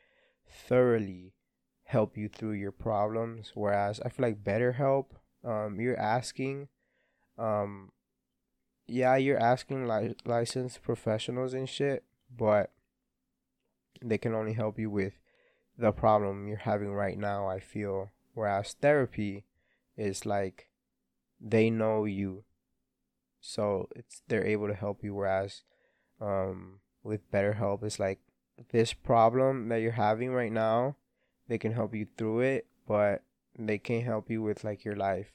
thoroughly 0.49 1.33
help 1.85 2.17
you 2.17 2.29
through 2.29 2.53
your 2.53 2.73
problems. 2.73 3.53
Whereas 3.55 4.01
I 4.01 4.09
feel 4.09 4.27
like 4.27 4.43
BetterHelp, 4.43 5.07
um, 5.45 5.81
you're 5.81 5.99
asking, 5.99 6.69
um, 7.39 7.93
yeah, 8.87 9.17
you're 9.17 9.39
asking 9.39 9.89
li- 9.89 10.15
licensed 10.25 10.83
professionals 10.83 11.55
and 11.55 11.69
shit, 11.69 12.05
but 12.35 12.71
they 14.03 14.19
can 14.19 14.35
only 14.35 14.53
help 14.53 14.79
you 14.79 14.91
with 14.91 15.15
the 15.77 15.93
problem 15.93 16.47
you're 16.47 16.59
having 16.59 16.93
right 16.93 17.19
now, 17.19 17.49
I 17.49 17.61
feel. 17.61 18.11
Whereas 18.35 18.75
therapy 18.81 19.45
is 19.97 20.27
like 20.27 20.69
they 21.41 21.71
know 21.71 22.05
you. 22.05 22.45
So 23.41 23.89
it's 23.97 24.23
they're 24.29 24.45
able 24.45 24.69
to 24.69 24.75
help 24.75 25.03
you 25.03 25.15
whereas 25.15 25.63
um 26.21 26.81
with 27.03 27.31
BetterHelp 27.31 27.83
it's 27.85 28.01
like 28.01 28.19
this 28.73 28.93
problem 28.93 29.69
that 29.69 29.81
you're 29.81 29.93
having 29.93 30.33
right 30.33 30.53
now, 30.53 30.97
they 31.49 31.59
can 31.59 31.73
help 31.73 31.95
you 31.95 32.07
through 32.17 32.41
it, 32.41 32.67
but 32.87 33.23
they 33.59 33.79
can't 33.79 34.05
help 34.05 34.31
you 34.31 34.43
with 34.43 34.65
like 34.65 34.85
your 34.85 34.97
life 34.97 35.33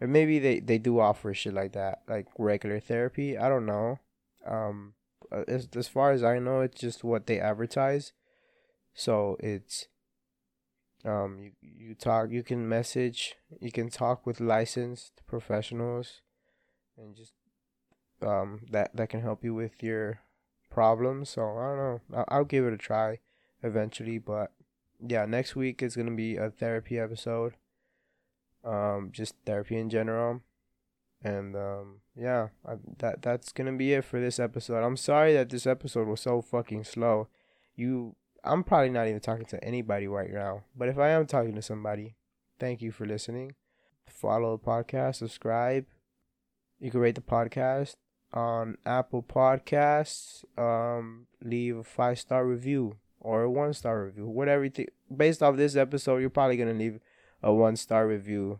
or 0.00 0.06
maybe 0.06 0.38
they 0.38 0.60
they 0.60 0.78
do 0.78 1.00
offer 1.00 1.32
shit 1.34 1.54
like 1.54 1.72
that, 1.72 2.02
like 2.08 2.26
regular 2.38 2.80
therapy. 2.80 3.38
I 3.38 3.48
don't 3.48 3.66
know. 3.66 3.98
Um, 4.46 4.94
uh, 5.32 5.44
as 5.48 5.68
as 5.76 5.88
far 5.88 6.12
as 6.12 6.22
I 6.22 6.38
know, 6.38 6.60
it's 6.60 6.80
just 6.80 7.04
what 7.04 7.26
they 7.26 7.40
advertise. 7.40 8.12
So 8.94 9.36
it's 9.40 9.88
um 11.04 11.38
you 11.38 11.50
you 11.60 11.94
talk 11.94 12.30
you 12.30 12.42
can 12.42 12.66
message 12.66 13.34
you 13.60 13.70
can 13.70 13.90
talk 13.90 14.24
with 14.24 14.40
licensed 14.40 15.20
professionals 15.26 16.22
and 16.96 17.14
just 17.14 17.34
um 18.22 18.62
that 18.70 18.96
that 18.96 19.10
can 19.10 19.20
help 19.20 19.44
you 19.44 19.52
with 19.52 19.82
your 19.82 20.20
problems 20.70 21.28
so 21.28 21.42
i 21.42 21.66
don't 21.66 21.76
know 21.76 22.00
i'll, 22.14 22.24
I'll 22.28 22.44
give 22.46 22.64
it 22.64 22.72
a 22.72 22.78
try 22.78 23.18
eventually, 23.64 24.18
but 24.18 24.52
yeah, 25.04 25.24
next 25.24 25.56
week 25.56 25.82
is 25.82 25.96
gonna 25.96 26.12
be 26.12 26.36
a 26.36 26.50
therapy 26.50 26.98
episode. 26.98 27.54
Um, 28.64 29.10
just 29.12 29.34
therapy 29.44 29.76
in 29.76 29.90
general, 29.90 30.40
and 31.22 31.54
um, 31.54 32.00
yeah, 32.16 32.48
I, 32.66 32.74
that 32.98 33.22
that's 33.22 33.52
gonna 33.52 33.72
be 33.72 33.92
it 33.92 34.04
for 34.04 34.20
this 34.20 34.38
episode. 34.38 34.84
I'm 34.84 34.96
sorry 34.96 35.34
that 35.34 35.50
this 35.50 35.66
episode 35.66 36.08
was 36.08 36.20
so 36.20 36.40
fucking 36.40 36.84
slow. 36.84 37.28
You, 37.76 38.16
I'm 38.44 38.64
probably 38.64 38.90
not 38.90 39.08
even 39.08 39.20
talking 39.20 39.46
to 39.46 39.62
anybody 39.62 40.06
right 40.06 40.32
now, 40.32 40.64
but 40.76 40.88
if 40.88 40.98
I 40.98 41.10
am 41.10 41.26
talking 41.26 41.54
to 41.56 41.62
somebody, 41.62 42.16
thank 42.58 42.80
you 42.80 42.92
for 42.92 43.04
listening. 43.04 43.54
Follow 44.06 44.56
the 44.56 44.62
podcast, 44.62 45.16
subscribe. 45.16 45.86
You 46.78 46.90
can 46.90 47.00
rate 47.00 47.14
the 47.16 47.20
podcast 47.20 47.96
on 48.32 48.76
Apple 48.84 49.22
Podcasts. 49.22 50.44
Um, 50.58 51.26
leave 51.42 51.76
a 51.76 51.84
five 51.84 52.18
star 52.18 52.46
review 52.46 52.96
or 53.20 53.42
a 53.42 53.50
one 53.50 53.72
star 53.72 54.04
review, 54.04 54.26
whatever 54.26 54.64
you 54.64 54.70
think. 54.70 54.90
Based 55.14 55.42
off 55.42 55.56
this 55.56 55.76
episode, 55.76 56.18
you're 56.18 56.30
probably 56.30 56.56
gonna 56.56 56.74
leave 56.74 57.00
a 57.44 57.52
one 57.52 57.76
star 57.76 58.08
review, 58.08 58.58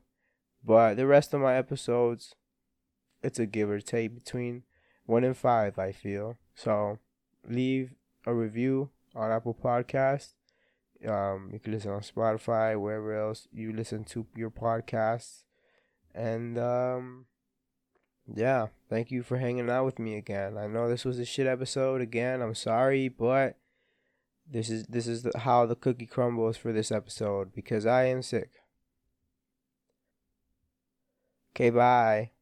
but 0.63 0.95
the 0.95 1.07
rest 1.07 1.33
of 1.33 1.41
my 1.41 1.57
episodes, 1.57 2.35
it's 3.23 3.39
a 3.39 3.47
give 3.47 3.71
or 3.71 3.81
take 3.81 4.15
between 4.15 4.63
one 5.07 5.25
and 5.25 5.37
five. 5.37 5.79
I 5.79 5.91
feel 5.91 6.37
so. 6.55 6.99
Leave 7.49 7.95
a 8.27 8.35
review 8.35 8.91
on 9.15 9.33
Apple 9.33 9.55
Podcasts. 9.55 10.35
Um, 11.07 11.51
you 11.53 11.59
can 11.59 11.73
listen 11.73 11.91
on 11.91 12.01
Spotify, 12.01 12.79
wherever 12.81 13.15
else 13.15 13.49
you 13.53 13.73
listen 13.73 14.05
to 14.05 14.27
your 14.37 14.51
podcasts, 14.51 15.45
and 16.15 16.59
um, 16.59 17.27
yeah, 18.27 18.69
thank 18.89 19.11
you 19.11 19.23
for 19.23 19.39
hanging 19.39 19.69
out 19.69 19.85
with 19.85 19.99
me 19.99 20.17
again. 20.17 20.57
I 20.57 20.67
know 20.67 20.89
this 20.89 21.05
was 21.05 21.19
a 21.19 21.25
shit 21.25 21.47
episode 21.47 22.01
again. 22.01 22.41
I'm 22.41 22.55
sorry, 22.55 23.09
but 23.09 23.59
this 24.51 24.71
is 24.71 24.87
this 24.87 25.07
is 25.07 25.23
the, 25.23 25.39
how 25.41 25.67
the 25.67 25.75
cookie 25.75 26.07
crumbles 26.07 26.57
for 26.57 26.73
this 26.73 26.93
episode 26.93 27.55
because 27.55 27.87
I 27.87 28.05
am 28.05 28.23
sick. 28.23 28.51
Okay, 31.55 31.71
bye. 31.71 32.34